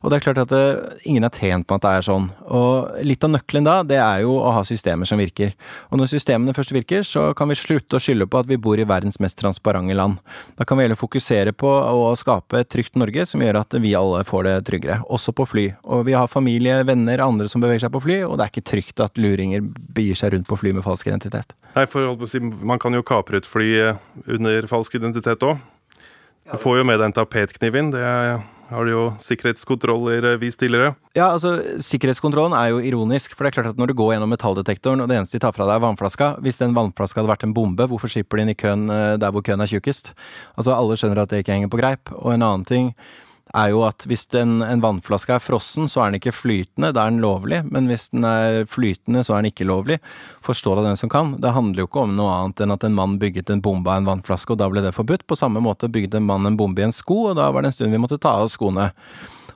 Og 0.00 0.08
det 0.08 0.18
er 0.18 0.24
klart 0.24 0.40
at 0.40 0.54
det, 0.54 0.62
ingen 1.04 1.26
er 1.28 1.34
tjent 1.34 1.68
med 1.68 1.76
at 1.76 1.84
det 1.84 1.92
er 1.98 2.06
sånn. 2.08 2.30
Og 2.48 2.96
litt 3.04 3.26
av 3.26 3.34
nøkkelen 3.34 3.68
da, 3.68 3.76
det 3.84 4.00
er 4.00 4.24
jo 4.24 4.38
å 4.40 4.54
ha 4.56 4.64
systemer 4.64 5.08
som 5.08 5.20
virker. 5.20 5.52
Og 5.90 6.00
når 6.00 6.14
systemene 6.14 6.56
først 6.56 6.72
virker, 6.72 7.04
så 7.04 7.28
kan 7.36 7.52
vi 7.52 7.58
slutte 7.60 8.00
å 8.00 8.02
skylde 8.02 8.28
på 8.30 8.40
at 8.40 8.48
vi 8.48 8.56
bor 8.56 8.80
i 8.80 8.88
verdens 8.88 9.20
mest 9.20 9.36
transparente 9.42 9.96
land. 9.96 10.16
Da 10.56 10.64
kan 10.64 10.80
vi 10.80 10.86
heller 10.86 10.96
fokusere 10.96 11.52
på 11.52 11.68
å 11.68 12.08
skape 12.16 12.64
et 12.64 12.72
trygt 12.72 12.96
Norge 12.96 13.28
som 13.28 13.44
gjør 13.44 13.60
at 13.60 13.76
vi 13.84 13.92
alle 13.98 14.24
får 14.24 14.48
det 14.48 14.56
tryggere. 14.70 15.02
Også 15.12 15.36
på 15.36 15.44
fly. 15.52 15.68
Og 15.84 16.06
vi 16.08 16.16
har 16.16 16.32
familie, 16.32 16.80
venner, 16.88 17.20
andre 17.20 17.50
som 17.52 17.60
beveger 17.60 17.84
seg 17.84 17.92
på 17.92 18.04
fly, 18.06 18.22
og 18.24 18.38
det 18.40 18.45
er 18.46 18.52
ikke 18.54 18.68
trygt 18.72 19.04
at 19.04 19.20
luringer 19.20 19.64
begir 19.96 20.18
seg 20.18 20.34
rundt 20.34 20.48
på 20.48 20.58
fly 20.60 20.72
med 20.76 20.86
falsk 20.86 21.10
identitet. 21.10 21.54
Nei, 21.76 21.84
for 21.90 22.06
holdt 22.08 22.22
på 22.22 22.28
å 22.28 22.30
si, 22.30 22.40
Man 22.40 22.80
kan 22.80 22.94
jo 22.96 23.04
kapre 23.06 23.42
et 23.42 23.48
fly 23.48 23.70
eh, 23.76 24.04
under 24.32 24.68
falsk 24.70 24.96
identitet 24.96 25.44
òg. 25.44 25.58
Du 26.46 26.58
får 26.62 26.78
jo 26.78 26.84
med 26.86 27.00
deg 27.00 27.08
en 27.08 27.16
tapetkniv 27.16 27.74
inn. 27.74 27.88
Det 27.90 28.02
er, 28.06 28.38
har 28.70 28.86
du 28.86 28.92
jo 28.92 29.02
sikkerhetskontroller 29.22 30.28
eh, 30.30 30.38
vist 30.40 30.60
tidligere. 30.62 30.94
Ja, 31.18 31.32
altså, 31.32 31.56
Sikkerhetskontrollen 31.82 32.54
er 32.56 32.70
jo 32.70 32.80
ironisk, 32.86 33.34
for 33.34 33.44
det 33.44 33.50
er 33.50 33.58
klart 33.58 33.72
at 33.74 33.80
når 33.80 33.90
du 33.90 33.96
går 33.98 34.14
gjennom 34.14 34.30
metalldetektoren, 34.30 35.02
og 35.02 35.10
det 35.10 35.18
eneste 35.18 35.40
de 35.40 35.44
tar 35.44 35.56
fra 35.56 35.66
deg 35.66 35.76
er 35.76 35.84
vannflaska 35.84 36.30
Hvis 36.44 36.62
den 36.62 36.76
vannflaska 36.76 37.20
hadde 37.20 37.32
vært 37.34 37.46
en 37.48 37.54
bombe, 37.56 37.88
hvorfor 37.90 38.12
slipper 38.12 38.38
de 38.38 38.46
inn 38.46 38.54
i 38.54 38.58
køen 38.58 38.86
eh, 38.92 39.18
der 39.20 39.34
hvor 39.34 39.44
køen 39.46 39.64
er 39.64 39.70
tjukkest? 39.70 40.14
Altså, 40.54 40.76
Alle 40.76 40.98
skjønner 40.98 41.24
at 41.24 41.34
det 41.34 41.42
ikke 41.42 41.58
henger 41.58 41.72
på 41.72 41.82
greip. 41.82 42.14
Og 42.14 42.32
en 42.36 42.46
annen 42.46 42.66
ting 42.68 42.92
er 43.56 43.70
jo 43.72 43.82
at 43.86 44.04
hvis 44.08 44.26
en, 44.38 44.58
en 44.64 44.82
vannflaske 44.82 45.36
er 45.36 45.42
frossen, 45.42 45.88
så 45.90 46.02
er 46.02 46.10
den 46.10 46.20
ikke 46.20 46.34
flytende, 46.34 46.92
da 46.94 47.06
er 47.06 47.14
den 47.14 47.22
lovlig. 47.24 47.62
Men 47.72 47.88
hvis 47.90 48.10
den 48.12 48.26
er 48.28 48.66
flytende, 48.70 49.24
så 49.24 49.36
er 49.36 49.42
den 49.42 49.52
ikke 49.52 49.68
lovlig. 49.68 49.98
Forstå 50.44 50.76
det 50.78 50.86
den 50.88 51.00
som 51.00 51.12
kan. 51.12 51.34
Det 51.42 51.54
handler 51.56 51.84
jo 51.84 51.88
ikke 51.90 52.04
om 52.04 52.16
noe 52.18 52.34
annet 52.34 52.64
enn 52.64 52.74
at 52.76 52.86
en 52.86 52.98
mann 52.98 53.16
bygget 53.22 53.52
en 53.54 53.64
bombe 53.64 53.92
av 53.92 54.02
en 54.02 54.10
vannflaske, 54.12 54.54
og 54.54 54.60
da 54.60 54.68
ble 54.72 54.84
det 54.84 54.94
forbudt. 54.96 55.26
På 55.28 55.38
samme 55.38 55.62
måte 55.64 55.90
bygde 55.92 56.20
en 56.20 56.28
mann 56.28 56.48
en 56.48 56.58
bombe 56.58 56.84
i 56.84 56.86
en 56.86 56.94
sko, 56.94 57.30
og 57.30 57.40
da 57.40 57.48
var 57.54 57.64
det 57.64 57.72
en 57.72 57.78
stund 57.78 57.96
vi 57.96 58.02
måtte 58.02 58.20
ta 58.22 58.36
av 58.42 58.50
skoene. 58.52 58.90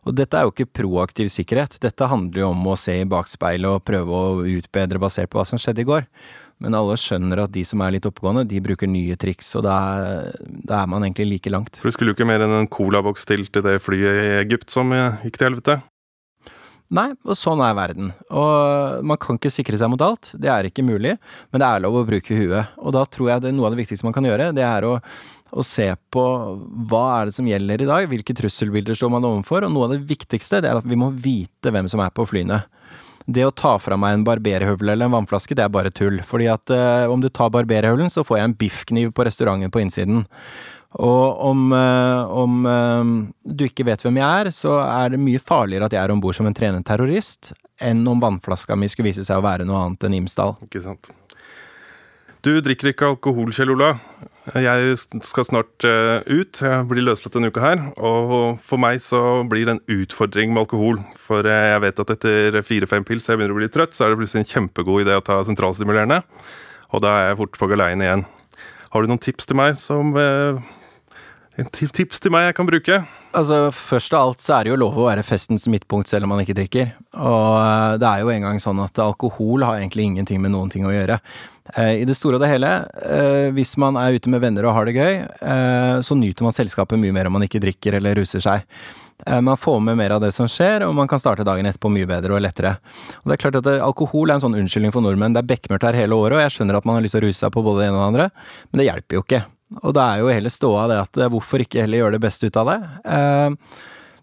Og 0.08 0.16
dette 0.16 0.38
er 0.38 0.46
jo 0.46 0.54
ikke 0.54 0.70
proaktiv 0.80 1.28
sikkerhet, 1.32 1.76
dette 1.82 2.08
handler 2.08 2.46
jo 2.46 2.52
om 2.54 2.68
å 2.72 2.76
se 2.80 2.94
i 3.02 3.08
bakspeilet 3.08 3.68
og 3.68 3.84
prøve 3.84 4.16
å 4.16 4.46
utbedre 4.48 5.02
basert 5.02 5.28
på 5.28 5.40
hva 5.40 5.44
som 5.48 5.60
skjedde 5.60 5.84
i 5.84 5.90
går. 5.90 6.06
Men 6.60 6.76
alle 6.76 6.96
skjønner 7.00 7.44
at 7.46 7.52
de 7.54 7.62
som 7.64 7.80
er 7.80 7.94
litt 7.96 8.08
oppegående, 8.08 8.44
de 8.48 8.60
bruker 8.64 8.90
nye 8.90 9.16
triks, 9.20 9.48
og 9.56 9.64
da 9.64 9.76
er, 9.96 10.34
da 10.44 10.82
er 10.82 10.90
man 10.92 11.06
egentlig 11.06 11.30
like 11.30 11.52
langt. 11.52 11.80
For 11.80 11.88
du 11.88 11.96
skulle 11.96 12.12
jo 12.12 12.18
ikke 12.18 12.28
mer 12.28 12.44
enn 12.44 12.58
en 12.58 12.68
colaboks 12.70 13.24
til 13.28 13.46
til 13.48 13.64
det 13.64 13.78
flyet 13.80 14.20
i 14.26 14.34
Egypt 14.42 14.72
som 14.74 14.92
gikk 14.92 15.40
til 15.40 15.50
helvete. 15.50 15.80
Nei, 16.90 17.12
og 17.22 17.36
sånn 17.38 17.60
er 17.62 17.74
verden. 17.78 18.08
Og 18.34 19.04
man 19.06 19.18
kan 19.22 19.38
ikke 19.38 19.52
sikre 19.54 19.78
seg 19.78 19.92
mot 19.92 20.02
alt, 20.02 20.32
det 20.34 20.50
er 20.50 20.66
ikke 20.66 20.82
mulig, 20.82 21.14
men 21.52 21.62
det 21.62 21.68
er 21.68 21.84
lov 21.84 22.00
å 22.00 22.06
bruke 22.08 22.34
huet. 22.34 22.72
Og 22.82 22.96
da 22.96 23.04
tror 23.06 23.30
jeg 23.30 23.44
det 23.44 23.52
er 23.52 23.54
noe 23.54 23.68
av 23.68 23.76
det 23.76 23.84
viktigste 23.84 24.08
man 24.08 24.16
kan 24.16 24.26
gjøre, 24.26 24.50
det 24.56 24.64
er 24.66 24.86
å, 24.88 24.96
og 25.54 25.66
se 25.66 25.86
på 26.10 26.24
hva 26.90 27.04
er 27.20 27.30
det 27.30 27.36
som 27.36 27.46
gjelder 27.46 27.84
i 27.84 27.88
dag, 27.92 28.08
hvilke 28.10 28.34
trusselbilder 28.34 28.98
står 28.98 29.14
man 29.14 29.28
overfor, 29.28 29.68
og 29.68 29.72
noe 29.74 29.86
av 29.86 29.94
det 29.94 30.02
viktigste 30.10 30.64
det 30.64 30.72
er 30.72 30.82
at 30.82 30.90
vi 30.90 30.98
må 30.98 31.12
vite 31.14 31.70
hvem 31.70 31.86
som 31.90 32.02
er 32.02 32.10
på 32.14 32.26
flyene. 32.26 32.58
Det 33.26 33.44
å 33.46 33.52
ta 33.54 33.76
fra 33.82 33.98
meg 34.00 34.16
en 34.16 34.26
barberhøvel 34.26 34.94
eller 34.94 35.08
en 35.08 35.16
vannflaske, 35.18 35.56
det 35.56 35.66
er 35.66 35.72
bare 35.72 35.92
tull. 35.94 36.20
Fordi 36.26 36.48
at 36.50 36.72
eh, 36.74 37.06
om 37.10 37.22
du 37.22 37.28
tar 37.28 37.52
barberhøvelen, 37.54 38.10
så 38.12 38.24
får 38.26 38.38
jeg 38.38 38.48
en 38.48 38.58
biffkniv 38.64 39.14
på 39.16 39.26
restauranten 39.28 39.72
på 39.72 39.82
innsiden. 39.84 40.24
Og 40.98 41.42
om, 41.46 41.68
eh, 41.76 42.32
om 42.34 42.66
eh, 42.66 43.12
du 43.54 43.66
ikke 43.68 43.86
vet 43.86 44.02
hvem 44.02 44.18
jeg 44.18 44.44
er, 44.44 44.52
så 44.54 44.80
er 44.82 45.14
det 45.14 45.22
mye 45.22 45.42
farligere 45.42 45.86
at 45.86 45.94
jeg 45.94 46.02
er 46.02 46.14
om 46.14 46.22
bord 46.22 46.38
som 46.38 46.48
en 46.50 46.56
trenende 46.56 46.86
terrorist, 46.88 47.52
enn 47.80 48.02
om 48.10 48.20
vannflaska 48.20 48.76
mi 48.76 48.90
skulle 48.90 49.12
vise 49.12 49.24
seg 49.26 49.38
å 49.38 49.46
være 49.46 49.68
noe 49.68 49.84
annet 49.84 50.08
enn 50.08 50.18
Imsdal. 50.22 50.56
Ikke 50.66 50.82
sant. 50.84 51.12
Du 52.40 52.54
drikker 52.64 52.94
ikke 52.94 53.08
alkohol, 53.10 53.50
Kjell 53.52 53.74
Ola. 53.74 53.90
Jeg 54.56 54.94
skal 54.96 55.44
snart 55.44 55.84
uh, 55.84 56.24
ut. 56.24 56.56
Jeg 56.56 56.86
blir 56.88 57.04
løslatt 57.04 57.34
denne 57.36 57.50
uka 57.52 57.60
her. 57.60 57.82
Og 58.00 58.56
for 58.64 58.80
meg 58.80 59.02
så 59.04 59.42
blir 59.48 59.68
det 59.68 59.74
en 59.76 60.00
utfordring 60.00 60.54
med 60.54 60.62
alkohol. 60.62 61.02
For 61.20 61.44
uh, 61.44 61.58
jeg 61.74 61.84
vet 61.84 62.00
at 62.00 62.14
etter 62.16 62.56
fire-fem 62.64 63.04
pils 63.04 63.28
jeg 63.28 63.36
begynner 63.36 63.52
å 63.52 63.60
bli 63.60 63.68
trøtt, 63.68 63.92
så 63.92 64.06
er 64.06 64.14
det 64.14 64.22
plutselig 64.22 64.46
en 64.46 64.52
kjempegod 64.54 65.04
idé 65.04 65.20
å 65.20 65.26
ta 65.26 65.36
sentralstimulerende. 65.44 66.22
Og 66.96 67.04
da 67.04 67.12
er 67.18 67.28
jeg 67.28 67.42
fort 67.42 67.60
på 67.60 67.68
galeien 67.74 68.06
igjen. 68.06 68.24
Har 68.90 69.04
du 69.04 69.12
noen 69.12 69.20
tips 69.22 69.46
til 69.46 69.60
meg 69.60 69.76
som 69.78 70.16
En 71.60 71.68
tips 71.68 72.22
til 72.24 72.32
meg 72.32 72.46
jeg 72.48 72.54
kan 72.56 72.66
bruke? 72.66 72.96
Altså, 73.36 73.58
Først 73.74 74.14
av 74.16 74.30
alt 74.30 74.40
så 74.42 74.56
er 74.56 74.64
det 74.64 74.72
jo 74.72 74.80
lov 74.80 74.96
å 74.96 75.06
være 75.10 75.26
festens 75.26 75.68
midtpunkt 75.70 76.08
selv 76.08 76.24
om 76.24 76.32
man 76.32 76.40
ikke 76.42 76.56
drikker. 76.56 76.94
Og 77.20 78.00
det 78.00 78.08
er 78.08 78.24
jo 78.24 78.32
engang 78.32 78.58
sånn 78.62 78.80
at 78.82 78.98
alkohol 79.02 79.66
har 79.68 79.76
egentlig 79.78 80.08
ingenting 80.08 80.40
med 80.42 80.54
noen 80.54 80.72
ting 80.72 80.88
å 80.88 80.94
gjøre. 80.94 81.20
I 81.76 82.06
det 82.08 82.16
store 82.18 82.38
og 82.38 82.42
det 82.42 82.50
hele, 82.50 82.70
hvis 83.54 83.76
man 83.78 83.98
er 84.00 84.16
ute 84.16 84.30
med 84.32 84.42
venner 84.42 84.66
og 84.66 84.74
har 84.74 84.88
det 84.88 84.96
gøy, 84.96 85.20
så 86.02 86.16
nyter 86.18 86.46
man 86.46 86.56
selskapet 86.56 86.98
mye 86.98 87.14
mer 87.14 87.28
om 87.30 87.36
man 87.38 87.44
ikke 87.46 87.60
drikker 87.62 87.98
eller 87.98 88.18
ruser 88.18 88.42
seg. 88.42 88.66
Man 89.44 89.58
får 89.60 89.80
med 89.84 89.98
mer 90.00 90.14
av 90.16 90.22
det 90.24 90.32
som 90.32 90.48
skjer, 90.48 90.86
og 90.86 90.94
man 90.96 91.08
kan 91.10 91.20
starte 91.20 91.44
dagen 91.44 91.68
etterpå 91.68 91.90
mye 91.92 92.08
bedre 92.08 92.34
og 92.34 92.40
lettere. 92.40 92.78
Og 93.20 93.28
det 93.28 93.36
er 93.36 93.42
klart 93.42 93.58
at 93.60 93.68
Alkohol 93.84 94.30
er 94.30 94.38
en 94.38 94.44
sånn 94.46 94.56
unnskyldning 94.56 94.94
for 94.94 95.04
nordmenn. 95.04 95.36
Det 95.36 95.42
er 95.42 95.50
bekmørkt 95.50 95.84
her 95.86 95.98
hele 96.00 96.16
året, 96.16 96.38
og 96.38 96.44
jeg 96.46 96.54
skjønner 96.56 96.80
at 96.80 96.88
man 96.88 96.96
har 96.96 97.04
lyst 97.04 97.18
til 97.18 97.22
å 97.22 97.28
ruse 97.28 97.42
seg 97.42 97.52
på 97.54 97.64
både 97.66 97.82
det 97.82 97.90
ene 97.90 97.98
og 97.98 98.02
det 98.02 98.08
andre, 98.08 98.28
men 98.70 98.80
det 98.80 98.88
hjelper 98.88 99.18
jo 99.18 99.24
ikke. 99.26 99.42
Og 99.84 99.94
da 99.94 100.08
er 100.08 100.24
jo 100.24 100.32
heller 100.32 100.50
ståa 100.56 100.88
det 100.90 100.98
at 101.04 101.22
hvorfor 101.30 101.62
ikke 101.62 101.84
heller 101.84 102.00
gjøre 102.00 102.16
det 102.16 102.24
beste 102.24 102.48
ut 102.48 102.58
av 102.58 102.72
det? 102.72 102.78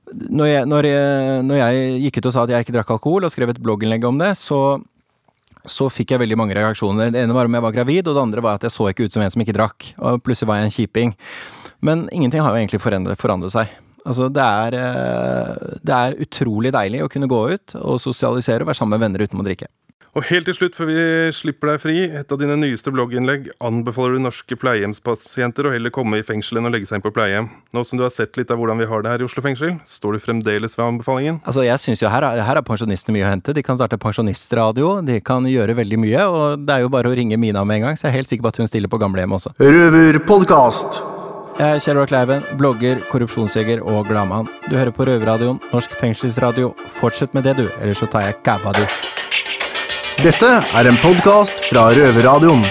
Når 0.08 0.48
jeg, 0.50 0.68
når, 0.72 0.88
jeg, 0.88 1.40
når 1.48 1.62
jeg 1.62 1.96
gikk 2.08 2.20
ut 2.20 2.30
og 2.30 2.34
sa 2.34 2.44
at 2.48 2.52
jeg 2.56 2.66
ikke 2.66 2.76
drakk 2.80 2.94
alkohol, 2.98 3.28
og 3.28 3.34
skrev 3.34 3.54
et 3.54 3.62
blogginnlegg 3.64 4.08
om 4.08 4.20
det, 4.20 4.34
så 4.40 4.80
så 5.72 5.90
fikk 5.92 6.14
jeg 6.14 6.22
veldig 6.24 6.38
mange 6.40 6.56
reaksjoner. 6.58 7.12
Det 7.14 7.24
ene 7.24 7.36
var 7.36 7.50
om 7.50 7.58
jeg 7.58 7.66
var 7.66 7.76
gravid, 7.76 8.08
og 8.08 8.16
det 8.16 8.24
andre 8.24 8.44
var 8.46 8.60
at 8.60 8.68
jeg 8.68 8.76
så 8.76 8.88
ikke 8.92 9.08
ut 9.08 9.16
som 9.16 9.24
en 9.24 9.34
som 9.34 9.44
ikke 9.44 9.56
drakk. 9.58 9.90
Og 9.98 10.22
plutselig 10.26 10.50
var 10.52 10.62
jeg 10.62 10.70
en 10.70 10.78
kjiping. 10.78 11.18
Men 11.86 12.08
ingenting 12.12 12.44
har 12.44 12.56
jo 12.56 12.62
egentlig 12.62 12.82
forandret, 12.84 13.20
forandret 13.22 13.54
seg. 13.54 13.76
Altså, 14.08 14.30
det 14.32 14.44
er, 14.44 14.78
det 15.84 15.98
er 15.98 16.22
utrolig 16.24 16.72
deilig 16.76 17.04
å 17.04 17.10
kunne 17.12 17.28
gå 17.30 17.42
ut 17.52 17.76
og 17.82 18.00
sosialisere 18.00 18.64
og 18.64 18.72
være 18.72 18.80
sammen 18.80 18.96
med 18.96 19.04
venner 19.04 19.26
uten 19.28 19.44
å 19.44 19.46
drikke. 19.46 19.68
Og 20.16 20.24
helt 20.32 20.48
til 20.50 20.56
slutt, 20.56 20.74
før 20.74 20.88
vi 20.90 21.02
slipper 21.36 21.70
deg 21.74 21.82
fri, 21.84 21.96
et 22.18 22.32
av 22.34 22.40
dine 22.42 22.56
nyeste 22.58 22.90
blogginnlegg 22.94 23.52
anbefaler 23.62 24.16
du 24.18 24.24
norske 24.24 24.56
pleiehjemspasienter 24.58 25.68
å 25.70 25.74
heller 25.76 25.92
komme 25.94 26.18
i 26.18 26.24
fengsel 26.26 26.58
enn 26.58 26.66
å 26.70 26.72
legge 26.74 26.88
seg 26.90 26.98
inn 26.98 27.04
på 27.06 27.12
pleiehjem. 27.14 27.50
Nå 27.76 27.84
som 27.86 28.00
du 28.00 28.04
har 28.06 28.10
sett 28.16 28.34
litt 28.40 28.50
av 28.50 28.58
hvordan 28.58 28.80
vi 28.82 28.88
har 28.90 29.04
det 29.06 29.12
her 29.12 29.22
i 29.22 29.28
Oslo 29.28 29.44
fengsel, 29.46 29.76
står 29.86 30.18
du 30.18 30.20
fremdeles 30.24 30.74
ved 30.80 30.86
anbefalingen? 30.88 31.38
Altså, 31.46 31.62
jeg 31.68 31.78
synes 31.84 32.02
jo 32.02 32.10
her, 32.10 32.24
er- 32.26 32.42
her 32.48 32.58
er 32.58 32.66
pensjonistene 32.66 33.14
mye 33.14 33.28
å 33.28 33.30
hente. 33.36 33.54
De 33.54 33.62
kan 33.68 33.78
starte 33.78 34.00
pensjonistradio, 34.02 35.06
de 35.06 35.20
kan 35.22 35.44
gjøre 35.46 35.76
veldig 35.78 36.00
mye, 36.02 36.24
og 36.26 36.66
det 36.66 36.76
er 36.80 36.80
jo 36.88 36.90
bare 36.90 37.12
å 37.12 37.16
ringe 37.16 37.38
Mina 37.38 37.64
med 37.64 37.76
en 37.76 37.82
gang, 37.90 37.96
så 38.00 38.08
jeg 38.08 38.14
er 38.16 38.18
helt 38.18 38.28
sikker 38.32 38.48
på 38.48 38.54
at 38.56 38.58
hun 38.64 38.68
stiller 38.72 38.90
på 38.90 38.98
gamlehjemmet 39.04 39.38
også. 39.38 39.54
Røverpodkast. 39.62 41.02
Jeg 41.58 41.76
er 41.76 41.80
Kjell 41.82 41.98
Roar 41.98 42.10
Kleiven, 42.10 42.42
blogger, 42.58 43.00
korrupsjonsjeger 43.12 43.82
og 43.86 44.06
gladmann. 44.10 44.50
Du 44.70 44.76
hører 44.78 44.94
på 44.94 45.06
Røverradioen, 45.10 45.60
Norsk 45.74 45.94
fengselsradio. 46.02 46.74
Fortsett 46.98 47.34
med 47.38 47.44
det, 47.50 47.58
du, 47.58 47.68
ellers 47.82 47.98
så 48.02 48.10
tar 48.10 48.22
jeg 48.28 48.42
kæba 48.46 48.74
du. 48.78 48.84
Dette 50.18 50.48
er 50.50 50.88
en 50.90 50.96
podkast 50.98 51.60
fra 51.70 51.84
Røverradioen. 51.94 52.64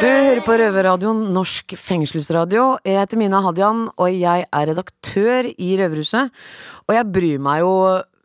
Du 0.00 0.06
hører 0.08 0.40
på 0.42 0.56
Røverradioen, 0.58 1.20
norsk 1.30 1.76
fengselsradio. 1.78 2.64
Jeg 2.82 2.98
heter 2.98 3.20
Mina 3.20 3.38
Hadian, 3.44 3.84
og 3.94 4.10
jeg 4.10 4.48
er 4.50 4.66
redaktør 4.72 5.46
i 5.54 5.68
Røverhuset. 5.78 6.34
Og 6.88 6.96
jeg 6.96 7.10
bryr 7.14 7.44
meg 7.46 7.62
jo 7.62 7.70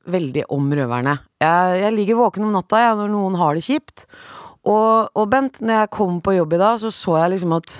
veldig 0.09 0.47
om 0.57 0.73
røverne. 0.73 1.13
Jeg, 1.45 1.77
jeg 1.83 1.95
ligger 1.99 2.21
våken 2.23 2.47
om 2.47 2.57
natta 2.57 2.81
jeg, 2.81 2.97
når 3.03 3.13
noen 3.13 3.37
har 3.43 3.53
det 3.53 3.65
kjipt. 3.69 4.07
Og, 4.65 5.13
og 5.13 5.29
Bent, 5.29 5.61
når 5.61 5.83
jeg 5.83 5.93
kom 5.93 6.17
på 6.17 6.33
jobb 6.39 6.57
i 6.57 6.63
dag, 6.65 6.81
så 6.81 6.89
så 6.89 7.19
jeg 7.21 7.35
liksom 7.35 7.53
at 7.61 7.77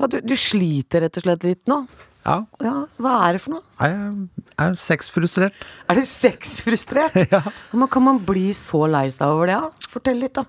ja, 0.00 0.08
du, 0.08 0.22
du 0.24 0.32
sliter 0.32 1.04
rett 1.04 1.20
og 1.20 1.28
slett 1.28 1.44
litt 1.44 1.66
nå. 1.68 1.82
Ja. 2.26 2.40
Ja, 2.64 2.74
Hva 2.98 3.12
er 3.28 3.36
det 3.36 3.40
for 3.44 3.54
noe? 3.54 3.62
Jeg 3.78 4.28
er 4.66 4.74
sexfrustrert. 4.82 5.54
Er 5.88 5.94
du 6.00 6.02
sexfrustrert? 6.10 7.14
ja. 7.32 7.40
Men 7.72 7.88
kan 7.92 8.02
man 8.02 8.18
bli 8.26 8.48
så 8.56 8.82
lei 8.90 9.06
seg 9.14 9.30
over 9.30 9.46
det? 9.50 9.56
Ja? 9.60 9.88
Fortell 9.92 10.18
litt, 10.24 10.34
da. 10.34 10.44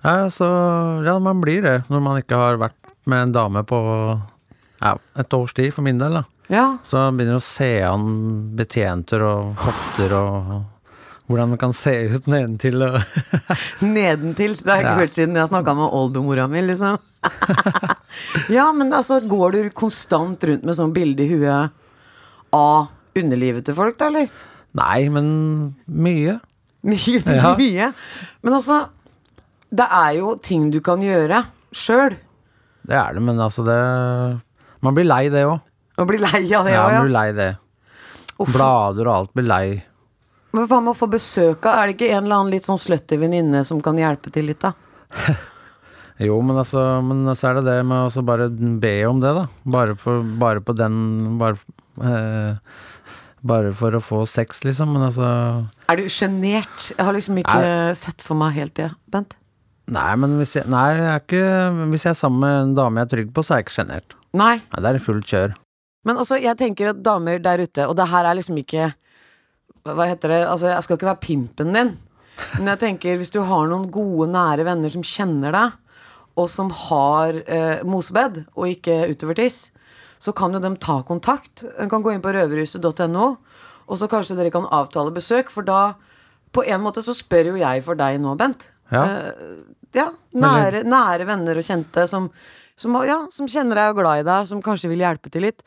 Ja, 0.00 0.14
altså, 0.24 0.48
ja, 1.04 1.18
man 1.20 1.42
blir 1.44 1.60
det 1.66 1.76
når 1.92 2.00
man 2.06 2.20
ikke 2.22 2.38
har 2.40 2.56
vært 2.62 2.78
med 3.10 3.26
en 3.26 3.34
dame 3.36 3.62
på 3.68 3.80
ja, 4.80 4.94
et 5.20 5.36
års 5.36 5.52
tid, 5.56 5.74
for 5.76 5.84
min 5.84 6.00
del. 6.00 6.16
da. 6.22 6.24
Ja. 6.50 6.64
Så 6.88 6.96
man 6.96 7.18
begynner 7.20 7.36
å 7.36 7.44
se 7.44 7.68
an 7.84 8.06
betjenter 8.58 9.22
og 9.28 9.60
hofter 9.60 10.16
og 10.16 10.54
hvordan 11.30 11.52
det 11.54 11.60
kan 11.62 11.74
se 11.76 11.92
ut 12.16 12.24
nedentil. 12.32 12.80
Nedentil. 13.84 14.56
Det 14.58 14.66
har 14.66 14.80
jeg 14.80 14.86
ikke 14.86 14.94
Ja. 14.96 15.00
hørt 15.04 15.14
siden 15.18 15.36
jeg 15.38 15.48
snakka 15.52 15.76
med 15.78 15.92
oldemora 15.94 16.48
mi, 16.50 16.62
liksom. 16.66 16.98
ja, 18.56 18.68
men 18.72 18.92
altså, 18.96 19.20
går 19.28 19.52
du 19.56 19.60
konstant 19.76 20.44
rundt 20.48 20.64
med 20.66 20.76
sånn 20.78 20.94
bilde 20.96 21.24
i 21.26 21.30
huet 21.34 21.74
av 22.56 22.88
underlivet 23.18 23.66
til 23.68 23.76
folk, 23.76 23.98
da, 24.00 24.08
eller? 24.10 24.30
Nei, 24.78 25.08
men 25.12 25.28
mye. 25.86 26.38
Mye, 26.86 27.20
Ja. 27.40 27.54
mye. 27.58 27.90
Men 28.46 28.56
altså, 28.56 28.80
det 29.70 29.86
er 29.86 30.14
jo 30.20 30.34
ting 30.42 30.70
du 30.74 30.80
kan 30.84 31.02
gjøre 31.04 31.44
sjøl. 31.76 32.16
Det 32.86 32.96
er 32.96 33.12
det, 33.18 33.20
men 33.22 33.36
altså 33.38 33.62
det 33.66 33.76
Man 34.80 34.94
blir 34.96 35.04
lei 35.04 35.26
det 35.30 35.42
òg. 35.44 35.58
Man 36.00 36.08
blir 36.08 36.22
lei 36.24 36.40
av 36.56 36.64
det 36.64 36.72
Ja, 36.72 36.86
òg, 36.86 36.94
man 36.96 37.04
blir 37.04 37.12
lei 37.18 37.28
det. 37.36 37.50
Blader 38.40 39.04
og 39.10 39.12
alt 39.18 39.34
blir 39.36 39.44
lei. 39.50 39.66
Men 40.56 40.64
hva 40.66 40.78
med 40.82 40.94
å 40.94 40.98
få 40.98 41.06
besøk 41.12 41.66
av? 41.68 41.76
Er 41.82 41.90
det 41.90 41.98
ikke 41.98 42.08
en 42.16 42.24
eller 42.24 42.38
annen 42.40 42.54
litt 42.54 42.64
sånn 42.66 42.80
slutty 42.80 43.18
venninne 43.20 43.60
som 43.68 43.82
kan 43.84 43.98
hjelpe 44.00 44.32
til 44.34 44.48
litt, 44.48 44.64
da? 44.64 44.72
Jo, 46.20 46.36
men 46.44 46.58
altså 46.60 47.00
Men 47.04 47.24
så 47.32 47.50
er 47.50 47.58
det 47.58 47.66
det 47.70 47.80
med 47.88 48.12
å 48.12 48.24
bare 48.26 48.50
be 48.52 48.94
om 49.08 49.20
det, 49.22 49.32
da. 49.36 49.46
Bare, 49.64 49.96
for, 49.98 50.24
bare 50.40 50.62
på 50.64 50.76
den 50.76 51.38
Bare, 51.40 51.56
eh, 52.04 52.80
bare 53.40 53.72
for 53.76 53.96
å 53.96 54.02
få 54.04 54.22
sex, 54.28 54.64
liksom. 54.66 54.92
Men 54.96 55.08
altså 55.08 55.28
Er 55.88 56.00
du 56.00 56.10
sjenert? 56.12 56.90
Jeg 56.92 57.06
har 57.06 57.16
liksom 57.16 57.40
ikke 57.40 57.62
sett 57.98 58.24
for 58.24 58.38
meg 58.40 58.58
helt 58.58 58.76
det, 58.76 58.90
Bent. 59.10 59.36
Nei, 59.90 60.10
men 60.22 60.36
hvis 60.38 60.54
jeg, 60.54 60.68
nei, 60.70 60.84
jeg 60.94 61.08
er 61.10 61.22
ikke, 61.24 61.46
hvis 61.90 62.04
jeg 62.06 62.12
er 62.12 62.20
sammen 62.20 62.44
med 62.44 62.58
en 62.60 62.74
dame 62.76 63.00
jeg 63.00 63.08
er 63.08 63.12
trygg 63.16 63.32
på, 63.34 63.42
så 63.42 63.56
er 63.56 63.58
jeg 63.58 63.66
ikke 63.66 63.74
sjenert. 63.74 64.14
Nei. 64.38 64.52
Nei, 64.60 64.82
det 64.84 64.92
er 64.92 65.02
fullt 65.02 65.26
kjør. 65.26 65.56
Men 66.06 66.20
altså, 66.22 66.38
jeg 66.40 66.56
tenker 66.60 66.92
at 66.92 67.00
damer 67.02 67.40
der 67.42 67.64
ute, 67.64 67.88
og 67.90 67.96
det 67.98 68.06
her 68.12 68.28
er 68.28 68.38
liksom 68.38 68.60
ikke 68.62 68.92
Hva 69.88 70.06
heter 70.06 70.30
det? 70.30 70.38
Altså, 70.44 70.68
jeg 70.70 70.84
skal 70.84 70.98
ikke 70.98 71.08
være 71.08 71.24
pimpen 71.24 71.74
din. 71.74 71.94
Men 72.58 72.70
jeg 72.72 72.80
tenker, 72.84 73.16
hvis 73.18 73.32
du 73.32 73.40
har 73.48 73.68
noen 73.68 73.88
gode, 73.92 74.28
nære 74.30 74.66
venner 74.68 74.92
som 74.92 75.04
kjenner 75.04 75.56
deg, 75.56 75.79
og 76.40 76.48
som 76.50 76.70
har 76.88 77.42
eh, 77.44 77.82
mosebed, 77.86 78.44
og 78.56 78.72
ikke 78.72 79.02
utovertiss, 79.12 79.68
så 80.20 80.34
kan 80.36 80.52
jo 80.52 80.60
dem 80.60 80.76
ta 80.80 81.00
kontakt. 81.06 81.64
En 81.80 81.90
kan 81.92 82.04
gå 82.04 82.12
inn 82.14 82.24
på 82.24 82.32
røverhuset.no, 82.36 83.26
og 83.90 83.98
så 83.98 84.08
kanskje 84.10 84.36
dere 84.38 84.52
kan 84.54 84.68
avtale 84.68 85.12
besøk, 85.14 85.52
for 85.52 85.66
da 85.66 85.94
På 86.50 86.64
en 86.66 86.80
måte 86.82 86.98
så 86.98 87.12
spør 87.14 87.52
jo 87.52 87.60
jeg 87.60 87.82
for 87.86 87.94
deg 87.94 88.16
nå, 88.18 88.32
Bent. 88.34 88.64
Ja. 88.90 89.04
Eh, 89.06 89.60
ja, 89.94 90.08
nære, 90.34 90.80
nære 90.82 91.26
venner 91.28 91.60
og 91.60 91.62
kjente 91.62 92.08
som, 92.10 92.26
som, 92.74 92.96
ja, 93.06 93.20
som 93.30 93.46
kjenner 93.46 93.78
deg 93.78 93.92
og 93.92 94.00
glad 94.00 94.24
i 94.24 94.26
deg, 94.26 94.48
som 94.50 94.62
kanskje 94.62 94.90
vil 94.90 95.04
hjelpe 95.04 95.30
til 95.30 95.46
litt. 95.46 95.62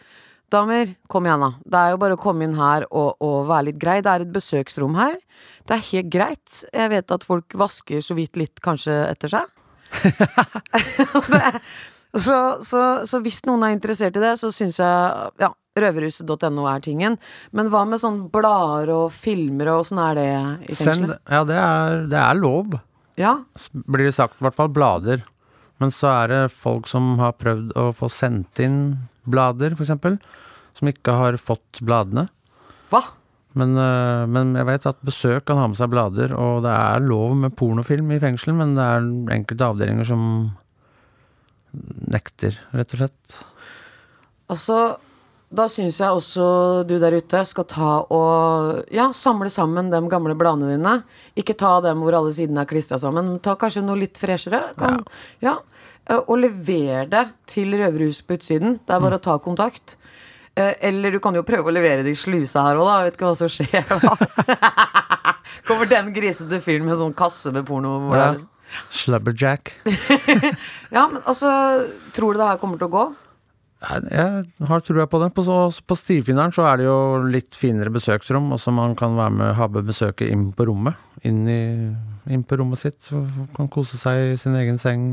Damer, 0.52 0.92
kom 1.08 1.26
igjen, 1.26 1.42
da. 1.42 1.52
Det 1.64 1.80
er 1.80 1.94
jo 1.94 2.02
bare 2.04 2.18
å 2.18 2.22
komme 2.22 2.46
inn 2.46 2.58
her 2.60 2.84
og, 2.92 3.16
og 3.24 3.48
være 3.50 3.70
litt 3.72 3.80
grei. 3.82 4.02
Det 4.04 4.12
er 4.12 4.26
et 4.26 4.36
besøksrom 4.36 5.00
her. 5.00 5.16
Det 5.66 5.78
er 5.78 5.88
helt 5.88 6.12
greit. 6.14 6.60
Jeg 6.68 6.92
vet 6.92 7.16
at 7.16 7.26
folk 7.26 7.56
vasker 7.58 8.04
så 8.06 8.18
vidt 8.20 8.38
litt 8.38 8.62
kanskje 8.64 9.00
etter 9.08 9.32
seg. 9.34 9.63
så, 12.26 12.38
så, 12.66 12.82
så 13.10 13.22
hvis 13.26 13.42
noen 13.48 13.66
er 13.68 13.76
interessert 13.76 14.18
i 14.18 14.24
det, 14.24 14.34
så 14.42 14.52
syns 14.54 14.80
jeg 14.82 15.32
ja, 15.42 15.52
røverhuset.no 15.80 16.68
er 16.70 16.84
tingen. 16.86 17.18
Men 17.56 17.70
hva 17.74 17.84
med 17.90 18.02
sånn 18.02 18.24
blader 18.34 18.92
og 18.94 19.14
filmer 19.16 19.72
og 19.74 19.84
åssen 19.84 20.02
er 20.02 20.20
det 20.20 20.28
i 20.34 20.76
fengselet? 20.76 21.22
ja, 21.30 21.44
det 21.50 21.60
er, 21.60 22.04
det 22.12 22.20
er 22.24 22.42
lov, 22.42 22.80
Ja, 23.20 23.36
blir 23.86 24.10
det 24.10 24.18
sagt. 24.18 24.40
I 24.42 24.48
hvert 24.48 24.58
fall 24.58 24.72
blader. 24.74 25.26
Men 25.82 25.92
så 25.94 26.10
er 26.14 26.32
det 26.32 26.42
folk 26.56 26.88
som 26.90 27.18
har 27.22 27.36
prøvd 27.38 27.74
å 27.80 27.90
få 27.98 28.10
sendt 28.12 28.62
inn 28.64 28.80
blader, 29.30 29.76
eksempel. 29.78 30.20
Som 30.78 30.90
ikke 30.90 31.14
har 31.18 31.38
fått 31.42 31.82
bladene. 31.86 32.28
Hva? 32.94 33.02
Men, 33.60 33.78
øh, 33.78 34.26
men 34.30 34.56
jeg 34.58 34.66
vet 34.66 34.90
at 34.90 35.06
besøk 35.06 35.46
kan 35.46 35.60
ha 35.62 35.70
med 35.70 35.78
seg 35.78 35.92
blader, 35.94 36.34
og 36.34 36.64
det 36.66 36.74
er 36.74 37.06
lov 37.06 37.36
med 37.38 37.54
pornofilm 37.58 38.12
i 38.16 38.20
fengsel, 38.22 38.56
men 38.58 38.74
det 38.78 38.86
er 38.86 39.08
enkelte 39.38 39.70
avdelinger 39.70 40.10
som 40.10 40.24
nekter, 42.14 42.58
rett 42.74 42.96
og 42.96 43.04
slett. 43.04 43.36
Altså, 44.54 44.78
da 45.54 45.68
syns 45.70 46.00
jeg 46.02 46.18
også 46.18 46.46
du 46.90 46.96
der 47.02 47.14
ute 47.18 47.44
skal 47.46 47.66
ta 47.70 47.92
og 48.14 48.90
ja, 48.94 49.12
samle 49.14 49.52
sammen 49.54 49.92
de 49.94 50.02
gamle 50.10 50.36
bladene 50.38 50.74
dine. 50.74 50.96
Ikke 51.38 51.58
ta 51.58 51.76
dem 51.86 52.02
hvor 52.02 52.18
alle 52.18 52.34
sidene 52.34 52.64
er 52.64 52.70
klistra 52.70 52.98
sammen, 53.02 53.36
men 53.36 53.44
ta 53.44 53.54
kanskje 53.60 53.86
noe 53.86 54.02
litt 54.02 54.18
freshere. 54.22 54.64
Kan, 54.80 55.04
ja. 55.46 55.54
ja. 55.54 56.18
Og 56.26 56.36
lever 56.42 57.06
det 57.12 57.28
til 57.48 57.78
Røverhuset 57.78 58.26
på 58.28 58.38
utsiden. 58.40 58.80
Det 58.82 58.96
er 58.96 59.04
bare 59.06 59.22
å 59.22 59.24
ta 59.24 59.38
kontakt. 59.42 59.96
Eh, 60.56 60.74
Eller 60.90 61.12
du 61.16 61.20
kan 61.24 61.34
jo 61.36 61.42
prøve 61.48 61.72
å 61.72 61.74
levere 61.74 62.04
det 62.06 62.14
i 62.14 62.20
slusa 62.20 62.62
her 62.68 62.78
òg, 62.78 62.86
da. 62.86 62.98
Jeg 63.02 63.10
vet 63.12 63.16
ikke 63.18 63.30
hva 63.32 63.38
som 63.40 63.50
skjer. 63.50 63.86
da. 63.90 64.84
Kommer 65.68 65.88
den 65.90 66.12
grisete 66.14 66.60
fyren 66.64 66.86
med 66.88 67.00
sånn 67.00 67.16
kasse 67.18 67.54
med 67.56 67.66
porno. 67.70 67.96
Ja. 68.14 68.32
er- 68.34 68.50
Slubberjack. 68.94 69.74
Ja, 70.94 71.04
men 71.10 71.20
altså 71.30 71.50
Tror 72.14 72.34
du 72.34 72.40
det 72.42 72.48
her 72.48 72.58
kommer 72.62 72.80
til 72.82 72.88
å 72.90 72.94
gå? 72.94 73.04
Jeg 73.84 74.46
har 74.70 74.82
trua 74.86 75.06
på 75.12 75.20
det. 75.22 75.28
På, 75.36 75.44
på 75.44 75.96
stivfinneren 76.00 76.54
så 76.56 76.64
er 76.70 76.80
det 76.80 76.86
jo 76.88 76.96
litt 77.28 77.58
finere 77.60 77.92
besøksrom, 77.94 78.48
og 78.56 78.62
så 78.64 78.72
man 78.74 78.94
kan 78.98 79.18
være 79.20 79.34
med 79.36 79.52
ha 79.60 79.68
besøket 79.76 80.32
inn 80.32 80.48
på 80.56 80.66
rommet. 80.70 80.96
Inn, 81.28 81.42
i, 81.52 81.60
inn 82.32 82.46
på 82.48 82.58
rommet 82.62 82.80
sitt, 82.80 83.02
så 83.04 83.26
kan 83.58 83.68
kose 83.74 84.00
seg 84.00 84.32
i 84.32 84.38
sin 84.40 84.56
egen 84.56 84.80
seng. 84.82 85.04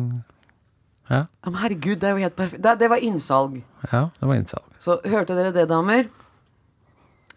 Ja, 1.11 1.24
men 1.48 1.59
herregud, 1.64 1.98
det 1.98 2.12
er 2.12 2.14
jo 2.14 2.22
helt 2.29 2.38
perfekt. 2.38 2.62
Det, 2.62 2.76
det 2.85 2.90
var 2.92 3.03
innsalg. 3.03 3.59
ja 3.90 4.05
det 4.20 4.29
var 4.31 4.38
innsalg. 4.38 4.70
Så 4.81 4.97
hørte 5.05 5.37
dere 5.37 5.53
det, 5.55 5.66
damer? 5.71 6.09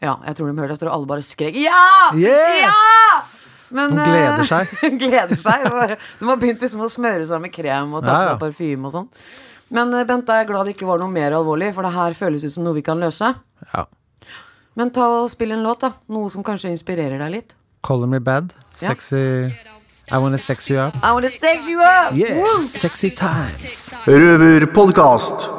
Ja, 0.03 0.17
jeg 0.27 0.35
tror 0.37 0.49
de 0.49 0.57
hørte. 0.59 0.75
Jeg 0.75 0.81
tror 0.83 0.93
alle 0.95 1.07
bare 1.09 1.23
skrek 1.23 1.57
ja! 1.59 1.79
Yeah! 2.15 2.59
Ja! 2.65 3.23
Men, 3.73 3.95
De 3.97 4.03
gleder 4.05 4.45
seg. 4.45 4.69
seg. 4.81 4.99
gleder 5.01 5.39
seg. 5.41 5.63
Bare, 5.73 5.97
de 6.19 6.27
har 6.29 6.37
begynt 6.39 6.61
liksom 6.61 6.83
å 6.85 6.89
smøre 6.93 7.25
seg 7.27 7.41
med 7.41 7.53
krem 7.55 7.95
og 7.97 8.03
ta 8.03 8.11
på 8.11 8.13
Ja, 8.13 8.21
ja. 8.21 8.29
seg 8.35 8.41
parfyme 8.43 8.89
og 8.89 8.93
sånn. 8.93 9.07
Men 9.73 9.93
eh, 9.97 10.03
Bent, 10.05 10.29
jeg 10.29 10.45
er 10.45 10.49
glad 10.51 10.67
det 10.69 10.75
ikke 10.75 10.85
var 10.85 11.01
noe 11.01 11.09
mer 11.09 11.33
alvorlig, 11.33 11.71
for 11.73 11.87
det 11.87 11.93
her 11.95 12.13
føles 12.17 12.43
ut 12.45 12.53
som 12.53 12.67
noe 12.67 12.77
vi 12.77 12.83
kan 12.85 13.01
løse. 13.01 13.31
Ja. 13.73 13.85
Men 14.77 14.91
ta 14.93 15.07
og 15.23 15.31
spill 15.33 15.55
en 15.55 15.65
låt, 15.65 15.81
da. 15.85 15.93
Noe 16.13 16.29
som 16.33 16.45
kanskje 16.45 16.69
inspirerer 16.73 17.17
deg 17.23 17.33
litt. 17.39 17.55
Color 17.83 18.11
me 18.13 18.19
bad. 18.23 18.53
Ja. 18.79 18.91
Sexy 18.93 19.23
I 20.11 20.17
wanna 20.19 20.37
sex 20.37 20.69
you 20.69 20.77
up. 20.83 20.93
I 21.01 21.11
wanna 21.15 21.29
sex 21.31 21.65
you 21.65 21.79
up! 21.81 22.13
Yeah. 22.13 22.37
Woo! 22.37 22.63
Sexy 22.67 23.09
times. 23.15 23.93
Røverpodkast. 24.05 25.49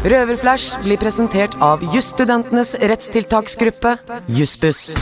Røverflash 0.00 0.78
blir 0.80 0.96
presentert 0.96 1.58
av 1.60 1.82
jusstudentenes 1.92 2.70
rettstiltaksgruppe, 2.80 3.90
Jussbuss. 4.32 4.94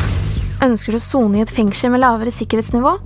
Ønsker 0.64 0.90
du 0.90 0.98
å 0.98 1.02
sone 1.04 1.38
i 1.38 1.42
et 1.44 1.52
fengsel 1.54 1.92
med 1.94 2.02
lavere 2.02 2.32
sikkerhetsnivå? 2.34 2.96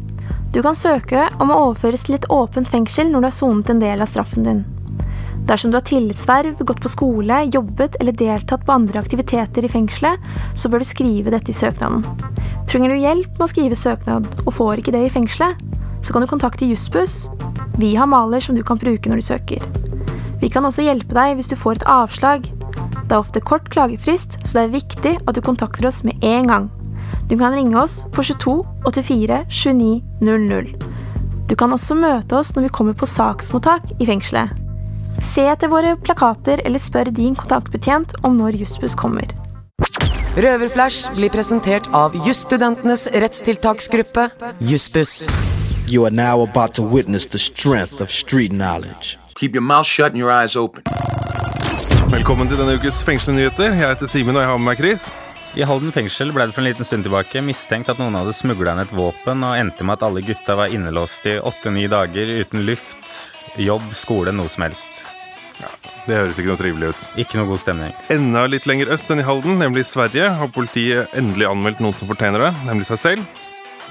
Du 0.56 0.62
kan 0.64 0.78
søke 0.78 1.26
om 1.36 1.52
å 1.52 1.58
overføres 1.66 2.06
til 2.08 2.16
et 2.16 2.24
åpent 2.32 2.70
fengsel 2.72 3.12
når 3.12 3.20
du 3.20 3.28
har 3.28 3.36
sonet 3.36 3.74
en 3.74 3.84
del 3.84 4.00
av 4.00 4.08
straffen 4.08 4.48
din. 4.48 4.64
Dersom 5.44 5.68
du 5.68 5.76
har 5.76 5.84
tillitsverv, 5.84 6.64
gått 6.64 6.80
på 6.80 6.94
skole, 6.94 7.42
jobbet 7.52 8.00
eller 8.00 8.16
deltatt 8.16 8.64
på 8.64 8.72
andre 8.72 9.04
aktiviteter 9.04 9.68
i 9.68 9.72
fengselet, 9.76 10.32
så 10.56 10.72
bør 10.72 10.80
du 10.80 10.88
skrive 10.88 11.36
dette 11.36 11.52
i 11.52 11.60
søknaden. 11.60 12.06
Trenger 12.72 12.96
du 12.96 13.02
hjelp 13.04 13.36
med 13.36 13.44
å 13.44 13.52
skrive 13.52 13.76
søknad 13.76 14.32
og 14.46 14.54
får 14.56 14.80
ikke 14.80 14.96
det 14.96 15.10
i 15.10 15.12
fengselet, 15.12 15.60
så 16.00 16.16
kan 16.16 16.24
du 16.24 16.32
kontakte 16.32 16.72
Jussbuss. 16.72 17.26
Vi 17.76 17.92
har 18.00 18.08
maler 18.08 18.40
som 18.40 18.56
du 18.56 18.64
kan 18.64 18.80
bruke 18.80 19.12
når 19.12 19.20
du 19.20 19.28
søker. 19.34 19.91
Vi 20.42 20.50
kan 20.50 20.66
også 20.66 20.82
hjelpe 20.82 21.14
deg 21.14 21.36
hvis 21.38 21.50
du 21.52 21.54
får 21.54 21.78
et 21.78 21.84
avslag. 21.86 22.48
Det 23.06 23.14
er 23.14 23.20
ofte 23.20 23.42
kort 23.46 23.68
klagefrist, 23.70 24.40
så 24.42 24.56
det 24.56 24.62
er 24.62 24.72
viktig 24.72 25.12
at 25.22 25.36
du 25.36 25.42
kontakter 25.44 25.86
oss 25.86 26.02
med 26.02 26.18
en 26.26 26.50
gang. 26.50 26.66
Du 27.30 27.36
kan 27.38 27.54
ringe 27.54 27.78
oss 27.78 28.00
på 28.10 28.24
22 28.26 28.56
84 28.88 29.44
29 29.46 30.02
00. 30.20 30.72
Du 31.46 31.54
kan 31.58 31.72
også 31.76 31.94
møte 31.94 32.40
oss 32.40 32.50
når 32.56 32.66
vi 32.66 32.72
kommer 32.74 32.98
på 32.98 33.06
saksmottak 33.06 33.86
i 34.00 34.08
fengselet. 34.08 34.50
Se 35.22 35.44
etter 35.46 35.70
våre 35.70 35.94
plakater 36.00 36.64
eller 36.66 36.82
spør 36.82 37.12
din 37.14 37.38
kontaktbetjent 37.38 38.16
om 38.26 38.34
når 38.40 38.58
Jussbuss 38.64 38.98
kommer. 38.98 39.30
Røverflash 40.32 41.12
blir 41.14 41.30
presentert 41.30 41.86
av 41.94 42.16
jusstudentenes 42.26 43.06
rettstiltaksgruppe, 43.12 44.30
Jussbuss. 44.58 45.20
You 45.86 46.06
are 46.08 46.14
now 46.14 46.42
about 46.42 46.74
to 46.74 46.82
witness 46.82 47.26
the 47.26 47.38
strength 47.38 48.00
of 48.02 48.10
street 48.10 48.50
knowledge. 48.50 49.21
Keep 49.34 49.54
your 49.54 49.62
mouth 49.62 49.86
shut 49.86 50.12
and 50.12 50.18
your 50.18 50.30
eyes 50.30 50.56
open. 50.56 50.82
Velkommen 52.12 52.48
til 52.50 52.58
denne 52.60 52.76
ukes 52.76 53.00
fengselsnyheter. 53.06 53.72
Jeg 53.72 53.88
heter 53.94 54.10
Simen, 54.10 54.36
og 54.36 54.42
jeg 54.44 54.50
har 54.50 54.58
med 54.60 54.68
meg 54.68 54.80
Chris. 54.82 55.06
I 55.56 55.64
Halden 55.68 55.92
fengsel 55.92 56.30
ble 56.32 56.46
det 56.48 56.54
for 56.56 56.62
en 56.62 56.68
liten 56.70 56.86
stund 56.86 57.04
tilbake 57.06 57.40
mistenkt 57.44 57.90
at 57.92 57.98
noen 58.00 58.16
hadde 58.16 58.34
smugla 58.36 58.74
inn 58.74 58.82
et 58.84 58.92
våpen, 58.96 59.42
og 59.44 59.56
endte 59.58 59.84
med 59.84 59.98
at 59.98 60.04
alle 60.08 60.22
gutta 60.24 60.56
var 60.56 60.72
innelåst 60.72 61.26
i 61.28 61.38
åtte-ni 61.40 61.86
dager 61.92 62.30
uten 62.40 62.64
luft, 62.68 63.16
jobb, 63.60 63.90
skole, 63.96 64.32
noe 64.36 64.48
som 64.52 64.64
helst. 64.68 65.04
Ja, 65.60 65.68
Det 66.06 66.16
høres 66.16 66.38
ikke 66.40 66.52
noe 66.52 66.60
trivelig 66.60 66.92
ut. 66.92 67.08
Ikke 67.20 67.38
noe 67.40 67.50
god 67.52 67.60
stemning. 67.62 67.92
Enda 68.12 68.46
litt 68.50 68.68
lenger 68.68 68.92
øst 68.94 69.12
enn 69.12 69.20
i 69.22 69.26
Halden, 69.26 69.58
nemlig 69.60 69.84
i 69.84 69.90
Sverige, 69.92 70.30
har 70.40 70.52
politiet 70.52 71.12
endelig 71.18 71.48
anmeldt 71.50 71.82
noen 71.84 71.96
som 71.96 72.10
fortjener 72.10 72.48
det, 72.48 72.52
nemlig 72.68 72.88
seg 72.88 73.00
selv. 73.00 73.42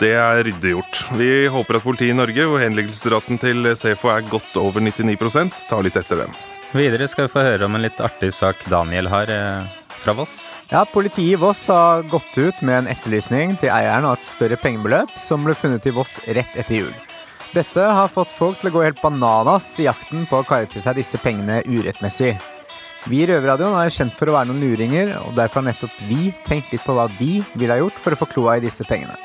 Det 0.02 0.16
er 0.18 0.40
ryddig 0.48 0.72
gjort. 0.74 1.00
Vi 1.14 1.30
håper 1.54 1.78
at 1.78 1.84
politiet 1.86 2.16
i 2.16 2.18
Norge, 2.18 2.46
hvor 2.50 2.62
henleggelsesraten 2.64 3.38
til 3.42 3.68
SEFO 3.78 4.10
er 4.10 4.26
godt 4.26 4.56
over 4.58 4.82
99% 4.82 5.68
tar 5.70 5.86
litt 5.86 6.00
etter 6.00 6.24
dem. 6.24 6.34
Videre 6.74 7.06
skal 7.12 7.28
vi 7.28 7.34
få 7.36 7.44
høre 7.46 7.68
om 7.68 7.76
en 7.78 7.84
litt 7.84 8.00
artig 8.02 8.32
sak 8.34 8.64
Daniel 8.72 9.12
har 9.12 9.30
eh, 9.30 9.68
fra 10.02 10.16
Voss. 10.18 10.40
Ja, 10.72 10.82
Politiet 10.90 11.36
i 11.36 11.38
Voss 11.38 11.68
har 11.70 12.02
gått 12.10 12.34
ut 12.40 12.64
med 12.66 12.80
en 12.80 12.90
etterlysning 12.90 13.54
til 13.62 13.70
eieren 13.70 14.08
av 14.10 14.18
et 14.18 14.26
større 14.26 14.58
pengebeløp 14.58 15.14
som 15.22 15.46
ble 15.46 15.54
funnet 15.60 15.86
i 15.86 15.94
Voss 15.94 16.16
rett 16.26 16.56
etter 16.58 16.80
jul. 16.80 16.96
Dette 17.54 17.84
har 17.84 18.10
fått 18.10 18.32
folk 18.34 18.58
til 18.62 18.72
å 18.72 18.74
gå 18.78 18.86
helt 18.88 19.04
bananas 19.04 19.68
i 19.84 19.86
jakten 19.86 20.24
på 20.32 20.40
å 20.40 20.48
karre 20.48 20.72
til 20.72 20.82
seg 20.82 20.98
disse 20.98 21.20
pengene 21.22 21.60
urettmessig. 21.68 22.32
Vi 23.12 23.22
i 23.22 23.28
Røverradioen 23.30 23.78
er 23.78 23.94
kjent 23.94 24.18
for 24.18 24.32
å 24.32 24.38
være 24.40 24.50
noen 24.50 24.66
luringer, 24.66 25.14
og 25.26 25.38
derfor 25.38 25.62
har 25.62 25.70
nettopp 25.70 26.02
vi 26.10 26.32
tenkt 26.48 26.74
litt 26.74 26.88
på 26.88 26.98
hva 26.98 27.06
vi 27.20 27.44
ville 27.54 27.76
ha 27.76 27.84
gjort 27.84 28.02
for 28.02 28.16
å 28.16 28.22
få 28.24 28.30
kloa 28.34 28.58
i 28.58 28.66
disse 28.66 28.88
pengene. 28.90 29.20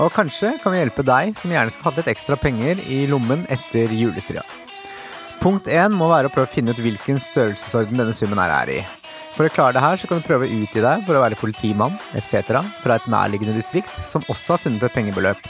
Og 0.00 0.12
kanskje 0.14 0.54
kan 0.62 0.72
vi 0.72 0.80
hjelpe 0.80 1.04
deg 1.04 1.34
som 1.36 1.52
gjerne 1.52 1.72
skal 1.72 1.90
ha 1.90 1.94
litt 1.98 2.10
ekstra 2.14 2.38
penger 2.40 2.80
i 2.80 3.02
lommen 3.10 3.44
etter 3.52 3.92
julestria. 3.92 4.44
Punkt 5.42 5.66
1 5.68 5.92
må 5.98 6.06
være 6.08 6.30
å 6.30 6.32
prøve 6.32 6.46
å 6.46 6.52
finne 6.52 6.72
ut 6.72 6.80
hvilken 6.80 7.18
størrelsesorden 7.20 7.98
denne 7.98 8.14
summen 8.16 8.40
her 8.40 8.52
er 8.62 8.70
i. 8.76 8.80
For 9.36 9.48
å 9.48 9.52
klare 9.52 9.74
det 9.76 9.82
her 9.82 9.98
så 10.00 10.08
kan 10.08 10.20
du 10.20 10.26
prøve 10.26 10.46
å 10.46 10.60
utgi 10.62 10.80
deg 10.84 11.04
for 11.06 11.18
å 11.18 11.22
være 11.24 11.38
politimann 11.40 11.96
etc. 12.16 12.60
fra 12.82 12.96
et 12.96 13.08
nærliggende 13.10 13.56
distrikt 13.56 13.92
som 14.08 14.24
også 14.32 14.54
har 14.54 14.62
funnet 14.62 14.86
et 14.86 14.94
pengebeløp, 14.94 15.40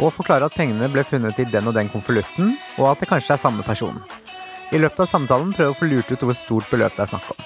og 0.00 0.12
forklare 0.14 0.46
at 0.46 0.56
pengene 0.56 0.90
ble 0.92 1.04
funnet 1.06 1.38
i 1.40 1.46
den 1.50 1.70
og 1.70 1.76
den 1.78 1.90
konvolutten, 1.92 2.56
og 2.78 2.90
at 2.92 3.02
det 3.02 3.10
kanskje 3.10 3.36
er 3.36 3.42
samme 3.42 3.66
person. 3.66 3.98
I 4.70 4.78
løpet 4.78 5.02
av 5.02 5.10
samtalen 5.10 5.54
prøv 5.56 5.72
å 5.72 5.78
få 5.78 5.88
lurt 5.90 6.10
ut 6.12 6.26
hvor 6.26 6.36
stort 6.36 6.70
beløp 6.70 6.94
det 6.98 7.06
er 7.06 7.10
snakk 7.10 7.32
om. 7.32 7.40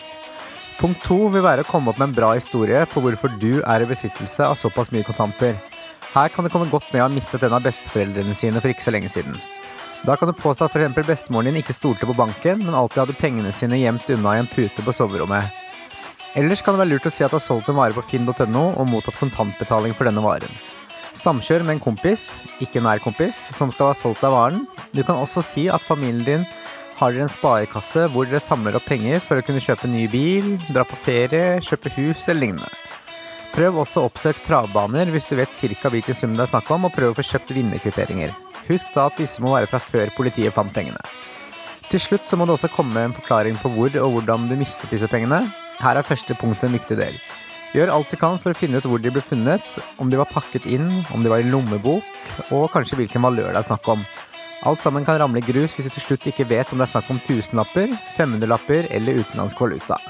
Punkt 0.80 1.04
to 1.06 1.20
vil 1.32 1.44
være 1.44 1.62
å 1.64 1.68
komme 1.68 1.92
opp 1.92 2.00
med 2.00 2.10
en 2.10 2.16
bra 2.16 2.32
historie 2.34 2.82
på 2.90 3.00
hvorfor 3.04 3.32
du 3.40 3.62
er 3.62 3.84
i 3.84 3.88
besittelse 3.88 4.44
av 4.44 4.58
såpass 4.58 4.90
mye 4.92 5.06
kontanter. 5.06 5.60
Her 6.14 6.30
kan 6.30 6.46
det 6.46 6.52
komme 6.54 6.70
godt 6.70 6.92
med 6.92 7.00
å 7.02 7.08
ha 7.08 7.10
mistet 7.10 7.42
en 7.42 7.56
av 7.56 7.64
besteforeldrene 7.64 8.36
sine 8.38 8.60
for 8.62 8.70
ikke 8.70 8.84
så 8.86 8.92
lenge 8.94 9.08
siden. 9.10 9.34
Da 10.06 10.14
kan 10.14 10.28
du 10.30 10.36
påstå 10.36 10.68
at 10.68 10.76
f.eks. 10.76 11.06
bestemoren 11.08 11.48
din 11.50 11.58
ikke 11.58 11.74
stolte 11.74 12.06
på 12.06 12.14
banken, 12.14 12.60
men 12.62 12.76
alltid 12.78 13.00
hadde 13.02 13.16
pengene 13.18 13.50
sine 13.56 13.80
gjemt 13.80 14.12
unna 14.14 14.36
i 14.36 14.42
en 14.44 14.50
pute 14.52 14.84
på 14.84 14.94
soverommet. 14.94 15.50
Ellers 16.38 16.62
kan 16.62 16.76
det 16.76 16.84
være 16.84 16.92
lurt 16.92 17.08
å 17.10 17.12
si 17.14 17.26
at 17.26 17.34
du 17.34 17.38
har 17.40 17.42
solgt 17.42 17.72
en 17.72 17.80
vare 17.80 17.96
på 17.96 18.04
finn.no 18.12 18.64
og 18.68 18.88
mottatt 18.92 19.18
kontantbetaling 19.18 19.94
for 19.96 20.06
denne 20.06 20.22
varen. 20.22 20.54
Samkjør 21.18 21.66
med 21.66 21.76
en 21.76 21.82
kompis, 21.82 22.28
ikke 22.62 22.82
nær 22.82 23.02
kompis, 23.02 23.48
som 23.54 23.74
skal 23.74 23.90
ha 23.90 23.98
solgt 23.98 24.22
deg 24.22 24.34
varen. 24.34 24.64
Du 24.94 25.02
kan 25.02 25.18
også 25.18 25.42
si 25.42 25.66
at 25.66 25.82
familien 25.82 26.26
din 26.26 26.48
har 27.00 27.10
dere 27.10 27.26
en 27.26 27.32
sparekasse 27.32 28.06
hvor 28.14 28.30
dere 28.30 28.42
samler 28.42 28.78
opp 28.78 28.86
penger 28.86 29.18
for 29.22 29.38
å 29.38 29.46
kunne 29.46 29.62
kjøpe 29.62 29.90
ny 29.90 30.06
bil, 30.10 30.60
dra 30.70 30.86
på 30.86 30.98
ferie, 31.08 31.58
kjøpe 31.62 31.90
hus 31.98 32.28
eller 32.28 32.44
lignende. 32.44 32.70
Prøv 33.54 33.76
også 33.84 34.00
å 34.02 34.08
oppsøke 34.08 34.42
travbaner 34.42 35.12
hvis 35.14 35.28
du 35.30 35.36
vet 35.38 35.52
ca. 35.54 35.90
hvilken 35.92 36.16
sum 36.18 36.32
det 36.34 36.42
er 36.42 36.50
snakk 36.50 36.72
om, 36.74 36.88
og 36.88 36.94
prøv 36.96 37.12
å 37.12 37.14
få 37.14 37.22
kjøpt 37.22 37.52
vinnerkvitteringer. 37.54 38.32
Husk 38.66 38.90
da 38.96 39.04
at 39.06 39.20
disse 39.20 39.42
må 39.42 39.52
være 39.52 39.68
fra 39.70 39.78
før 39.78 40.10
politiet 40.16 40.56
fant 40.56 40.74
pengene. 40.74 40.98
Til 41.86 42.02
slutt 42.02 42.26
så 42.26 42.34
må 42.34 42.48
det 42.48 42.56
også 42.56 42.72
komme 42.74 42.98
en 42.98 43.14
forklaring 43.14 43.54
på 43.60 43.70
hvor 43.76 43.94
og 44.00 44.16
hvordan 44.16 44.48
du 44.50 44.56
mistet 44.58 44.90
disse 44.90 45.06
pengene. 45.06 45.44
Her 45.78 46.00
er 46.00 46.06
første 46.08 46.34
punkt 46.40 46.66
en 46.66 46.74
viktig 46.74 46.98
del. 46.98 47.14
Gjør 47.78 47.92
alt 47.94 48.10
du 48.10 48.18
kan 48.18 48.40
for 48.42 48.50
å 48.50 48.58
finne 48.58 48.82
ut 48.82 48.88
hvor 48.90 48.98
de 48.98 49.14
ble 49.14 49.22
funnet, 49.22 49.78
om 50.02 50.10
de 50.10 50.18
var 50.18 50.32
pakket 50.34 50.66
inn, 50.66 50.90
om 51.14 51.22
de 51.22 51.30
var 51.30 51.44
i 51.44 51.46
lommebok, 51.46 52.10
og 52.50 52.66
kanskje 52.74 52.98
hvilken 53.04 53.22
valør 53.22 53.52
det 53.52 53.62
er 53.62 53.68
snakk 53.68 53.86
om. 53.94 54.02
Alt 54.66 54.82
sammen 54.82 55.06
kan 55.06 55.20
ramle 55.22 55.38
i 55.38 55.46
grus 55.46 55.78
hvis 55.78 55.86
du 55.86 55.94
til 55.94 56.08
slutt 56.08 56.26
ikke 56.32 56.48
vet 56.50 56.74
om 56.74 56.82
det 56.82 56.88
er 56.88 56.94
snakk 56.96 57.14
om 57.14 57.22
tusenlapper, 57.22 57.94
500-lapper 58.18 58.90
eller 58.90 59.22
utenlandsk 59.22 59.62
valuta. 59.62 60.02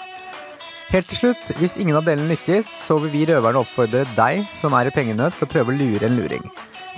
Helt 0.94 1.08
til 1.10 1.18
slutt, 1.18 1.48
hvis 1.58 1.74
ingen 1.82 1.96
av 1.98 2.04
delene 2.06 2.30
lykkes, 2.30 2.68
så 2.86 2.94
vil 3.02 3.10
vi 3.10 3.24
røverne 3.26 3.58
oppfordre 3.64 4.04
deg 4.14 4.44
som 4.54 4.76
er 4.78 4.86
i 4.86 4.92
pengenød, 4.94 5.34
til 5.34 5.48
å 5.48 5.50
prøve 5.50 5.72
å 5.72 5.74
lure 5.74 6.06
en 6.06 6.14
luring. 6.14 6.44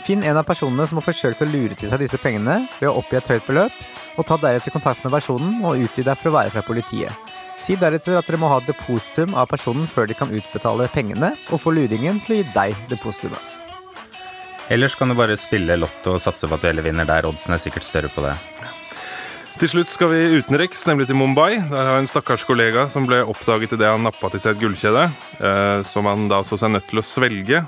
Finn 0.04 0.20
en 0.20 0.36
av 0.36 0.44
personene 0.44 0.84
som 0.84 1.00
har 1.00 1.06
forsøkt 1.06 1.40
å 1.40 1.48
lure 1.48 1.72
til 1.72 1.88
seg 1.88 2.02
disse 2.02 2.20
pengene 2.20 2.58
ved 2.76 2.90
å 2.90 2.98
oppgi 3.00 3.16
et 3.16 3.30
høyt 3.32 3.48
beløp, 3.48 3.80
og 4.20 4.28
ta 4.28 4.36
deretter 4.42 4.74
kontakt 4.74 5.00
med 5.00 5.16
personen 5.16 5.64
og 5.64 5.80
utgi 5.80 6.04
deg 6.04 6.20
for 6.20 6.28
å 6.28 6.36
være 6.36 6.52
fra 6.52 6.66
politiet. 6.68 7.32
Si 7.56 7.78
deretter 7.80 8.20
at 8.20 8.28
dere 8.28 8.42
må 8.42 8.52
ha 8.52 8.60
depositum 8.68 9.32
av 9.32 9.48
personen 9.48 9.88
før 9.88 10.12
de 10.12 10.20
kan 10.20 10.28
utbetale 10.42 10.92
pengene, 10.92 11.32
og 11.48 11.64
få 11.64 11.72
luringen 11.72 12.20
til 12.26 12.36
å 12.36 12.40
gi 12.42 12.50
deg 12.52 12.76
depositumet. 12.92 13.40
Ellers 14.68 14.98
kan 14.98 15.08
du 15.08 15.16
bare 15.16 15.40
spille 15.40 15.80
lotto 15.80 16.18
og 16.18 16.20
satse 16.20 16.44
på 16.44 16.58
at 16.58 16.60
du 16.60 16.68
heller 16.68 16.84
vinner 16.84 17.08
der. 17.08 17.24
Oddsen 17.24 17.56
er 17.56 17.64
sikkert 17.64 17.88
større 17.88 18.12
på 18.12 18.28
det. 18.28 18.36
Til 19.56 19.70
slutt 19.72 19.88
skal 19.88 20.10
vi 20.10 20.18
utenriks, 20.36 20.82
nemlig 20.84 21.06
til 21.08 21.16
Mumbai. 21.16 21.54
Der 21.70 21.86
har 21.88 21.96
en 21.96 22.08
stakkars 22.10 22.42
kollega 22.44 22.82
som 22.92 23.06
ble 23.08 23.22
oppdaget 23.24 23.70
idet 23.72 23.88
han 23.88 24.02
nappa 24.04 24.28
til 24.28 24.42
seg 24.42 24.52
et 24.52 24.60
gullkjede, 24.60 25.04
eh, 25.40 25.78
som 25.88 26.04
han 26.04 26.26
da 26.28 26.42
så 26.44 26.58
seg 26.60 26.74
nødt 26.74 26.84
til 26.90 27.00
å 27.00 27.04
svelge. 27.06 27.62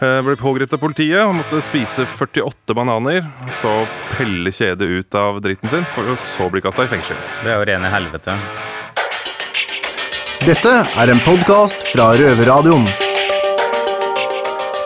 Eh, 0.00 0.20
ble 0.24 0.36
pågrepet 0.40 0.72
av 0.72 0.80
politiet 0.80 1.20
og 1.20 1.34
måtte 1.36 1.60
spise 1.60 2.06
48 2.08 2.72
bananer. 2.72 3.26
Så 3.52 3.74
pelle 4.14 4.54
kjedet 4.56 4.88
ut 4.88 5.18
av 5.20 5.42
dritten 5.44 5.68
sin, 5.68 5.84
for 5.84 6.08
å 6.08 6.16
så 6.16 6.48
bli 6.48 6.64
kasta 6.64 6.88
i 6.88 6.90
fengsel. 6.94 7.20
Det 7.42 7.52
er 7.52 7.60
jo 7.60 7.68
rene 7.68 7.92
helvete. 7.92 8.38
Dette 10.48 10.74
er 10.96 11.12
en 11.12 11.22
podkast 11.28 11.92
fra 11.92 12.08
Røverradioen. 12.16 12.88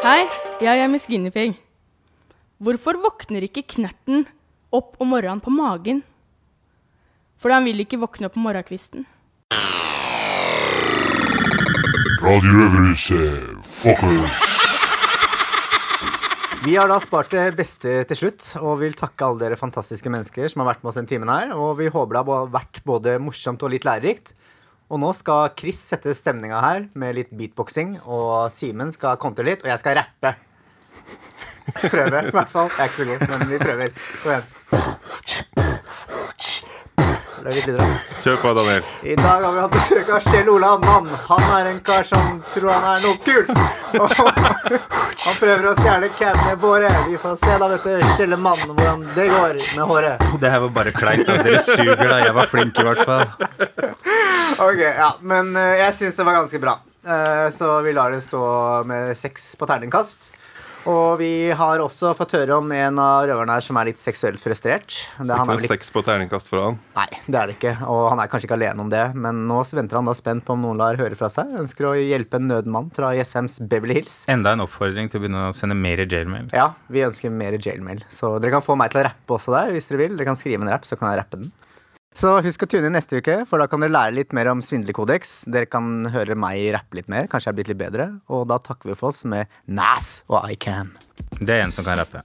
Hei, 0.03 0.27
jeg 0.59 0.75
er 0.75 0.91
Miss 0.91 1.07
Guinevere. 1.07 1.55
Hvorfor 2.59 2.99
våkner 2.99 3.47
ikke 3.47 3.63
knerten 3.77 4.27
opp 4.75 4.99
om 4.99 5.15
morgenen 5.15 5.39
på 5.45 5.55
magen? 5.55 6.03
Fordi 7.41 7.59
han 7.59 7.69
vil 7.69 7.85
ikke 7.85 8.01
våkne 8.01 8.29
opp 8.29 8.37
på 8.37 8.43
morgenkvisten. 8.45 9.05
Radio 12.27 12.51
Vi 16.67 16.75
har 16.75 16.89
da 16.91 16.97
spart 16.99 17.31
det 17.31 17.45
beste 17.59 18.01
til 18.11 18.19
slutt, 18.19 18.49
og 18.59 18.81
vil 18.81 18.97
takke 18.99 19.23
alle 19.29 19.45
dere 19.45 19.59
fantastiske 19.61 20.11
mennesker 20.11 20.49
som 20.51 20.65
har 20.65 20.73
vært 20.73 20.83
med 20.83 20.91
oss 20.91 20.99
den 20.99 21.07
timen 21.07 21.31
her. 21.31 21.53
Og 21.55 21.77
vi 21.79 21.87
håper 21.93 22.17
det 22.17 22.25
har 22.27 22.51
vært 22.57 22.81
både 22.89 23.19
morsomt 23.23 23.63
og 23.63 23.71
litt 23.75 23.87
lærerikt. 23.87 24.35
Og 24.91 24.99
nå 25.03 25.13
skal 25.19 25.53
Chris 25.59 25.79
sette 25.93 26.15
stemninga 26.15 26.59
her 26.63 26.89
med 26.99 27.15
litt 27.19 27.31
beatboxing, 27.35 27.99
og 28.07 28.51
Simen 28.55 28.91
skal 28.95 29.19
kontre 29.23 29.47
litt, 29.47 29.63
og 29.63 29.71
jeg 29.71 29.83
skal 29.83 30.01
rappe. 30.01 30.35
Prøve, 31.67 32.23
i 32.23 32.35
hvert 32.35 32.51
fall. 32.51 32.71
Jeg 32.71 32.81
er 32.81 32.91
ikke 32.91 33.03
så 33.03 33.09
god, 33.13 33.21
men 33.33 33.49
vi 33.51 33.59
prøver. 33.63 33.89
Kom 34.23 34.31
igjen. 34.33 34.45
Det 34.67 34.81
er 34.81 34.91
litt 34.91 35.43
videre. 35.55 35.67
Kjør 37.37 38.37
på, 38.41 38.53
Daniel. 38.57 38.85
I 39.03 39.15
dag 39.17 39.43
har 39.45 39.53
vi 39.53 39.61
hatt 39.61 39.75
besøk 39.75 40.09
av 40.17 40.25
Kjell 40.25 40.49
Olav 40.49 40.81
Mann. 40.85 41.09
Han 41.29 41.43
er 41.59 41.69
en 41.73 41.81
kar 41.85 42.07
som 42.09 42.39
tror 42.55 42.71
han 42.73 42.87
er 42.95 43.03
noe 43.05 43.19
kult. 43.27 43.51
Han 45.27 45.37
prøver 45.41 45.69
å 45.69 45.75
stjele 45.77 46.09
canene 46.17 46.55
våre. 46.63 46.91
Vi 47.11 47.19
får 47.21 47.37
se 47.43 47.59
da, 47.61 47.69
vet 47.75 47.85
du, 47.85 48.09
Kjelle 48.17 48.39
Mann, 48.41 48.63
hvordan 48.73 49.05
det 49.13 49.29
går 49.35 49.61
med 49.61 49.85
håret. 49.91 50.27
Det 50.41 50.53
her 50.55 50.65
var 50.65 50.73
bare 50.81 50.95
kleint. 50.97 51.29
Dere 51.29 51.61
suger, 51.65 52.01
da. 52.01 52.19
Jeg 52.25 52.35
var 52.41 52.51
flink, 52.51 52.81
i 52.81 52.89
hvert 52.89 53.05
fall. 53.05 53.27
Ok, 54.63 54.81
ja, 54.81 55.11
Men 55.21 55.53
eh, 55.61 55.75
jeg 55.83 55.97
syns 55.99 56.17
det 56.17 56.25
var 56.29 56.39
ganske 56.41 56.61
bra. 56.63 56.79
Eh, 57.05 57.47
så 57.53 57.77
vi 57.85 57.93
lar 57.97 58.15
det 58.17 58.23
stå 58.25 58.41
med 58.89 59.13
seks 59.19 59.53
på 59.61 59.69
terningkast. 59.69 60.33
Og 60.87 61.17
vi 61.19 61.51
har 61.59 61.81
også 61.83 62.13
fått 62.15 62.37
høre 62.37 62.61
om 62.61 62.69
en 62.71 62.99
av 63.03 63.25
røverne 63.27 63.57
her 63.57 63.65
som 63.65 63.79
er 63.81 63.89
litt 63.89 63.99
seksuelt 63.99 64.39
frustrert. 64.39 64.87
Det, 65.19 65.25
Ikke 65.27 65.35
er 65.35 65.49
noe 65.49 65.57
vel 65.59 65.67
sex 65.73 65.91
på 65.91 66.03
terningkast 66.07 66.51
fra 66.53 66.69
han. 66.69 66.79
nei, 66.95 67.07
det 67.27 67.41
er 67.41 67.51
det 67.51 67.57
ikke. 67.57 67.73
Og 67.91 68.05
han 68.13 68.23
er 68.23 68.31
kanskje 68.31 68.47
ikke 68.47 68.59
alene 68.61 68.85
om 68.85 68.93
det, 68.93 69.03
men 69.19 69.41
nå 69.49 69.59
venter 69.75 69.99
han 69.99 70.07
da 70.07 70.15
spent 70.15 70.47
på 70.47 70.55
om 70.55 70.63
noen 70.63 70.79
lar 70.79 71.01
høre 71.01 71.19
fra 71.19 71.27
seg. 71.33 71.51
Ønsker 71.59 71.89
å 71.91 71.95
hjelpe 71.99 72.39
en 72.39 72.47
nødmann 72.53 72.93
fra 72.95 73.11
ISMs 73.19 73.59
Beverly 73.67 73.99
Hills. 73.99 74.21
Enda 74.31 74.55
en 74.55 74.63
oppfordring 74.63 75.11
til 75.11 75.19
å 75.19 75.27
begynne 75.27 75.49
å 75.49 75.55
sende 75.57 75.75
mer 75.75 76.05
jailmail. 76.07 76.53
Ja, 76.55 76.71
vi 76.87 77.03
ønsker 77.09 77.35
mer 77.35 77.59
jailmail. 77.59 78.05
Så 78.07 78.37
dere 78.39 78.55
kan 78.55 78.63
få 78.67 78.79
meg 78.79 78.95
til 78.95 79.03
å 79.03 79.09
rappe 79.11 79.39
også 79.41 79.57
der, 79.59 79.75
hvis 79.75 79.91
dere 79.91 80.05
vil. 80.07 80.15
Dere 80.15 80.31
kan 80.31 80.39
skrive 80.39 80.63
en 80.63 80.71
rapp, 80.71 80.87
så 80.87 80.99
kan 81.01 81.11
jeg 81.11 81.25
rappe 81.25 81.43
den. 81.43 81.51
Så 82.17 82.31
husk 82.41 82.63
å 82.65 82.69
tune 82.71 82.89
inn 82.89 82.95
neste 82.97 83.21
uke, 83.21 83.43
for 83.49 83.61
da 83.61 83.67
kan 83.69 83.83
dere 83.85 83.93
lære 83.93 84.17
litt 84.17 84.33
mer 84.37 84.49
om 84.49 84.63
svindlerkodeks. 84.65 85.43
Dere 85.53 85.69
kan 85.69 86.09
høre 86.15 86.37
meg 86.39 86.71
rappe 86.73 86.97
litt 86.97 87.11
mer, 87.13 87.29
kanskje 87.29 87.51
jeg 87.51 87.53
er 87.53 87.59
blitt 87.59 87.73
litt 87.75 87.83
bedre. 87.83 88.07
Og 88.33 88.47
da 88.49 88.57
takker 88.57 88.89
vi 88.89 88.97
for 88.97 89.13
oss 89.13 89.27
med 89.29 89.53
Nas 89.69 90.23
og 90.33 90.49
I 90.49 90.57
Can. 90.57 90.95
Det 91.37 91.59
er 91.59 91.67
en 91.67 91.75
som 91.77 91.85
kan 91.85 92.01
rappe. 92.01 92.25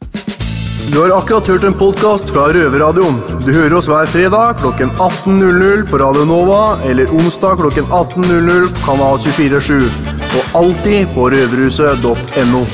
Du 0.91 0.95
har 0.97 1.11
akkurat 1.13 1.47
hørt 1.51 1.67
en 1.67 1.75
podkast 1.77 2.31
fra 2.31 2.47
Røverradioen. 2.55 3.19
Du 3.43 3.51
hører 3.51 3.75
oss 3.77 3.89
hver 3.91 4.07
fredag 4.09 4.63
klokken 4.63 4.95
18.00 4.95 5.83
på 5.91 5.99
Radio 6.01 6.23
Nova 6.25 6.61
eller 6.87 7.11
onsdag 7.11 7.59
klokken 7.61 7.91
18.00 7.91 8.71
på 8.71 8.87
Kanal 8.87 9.19
247. 9.27 9.91
Og 10.39 10.57
alltid 10.63 11.13
på 11.13 11.27
røverhuset.no. 11.35 12.65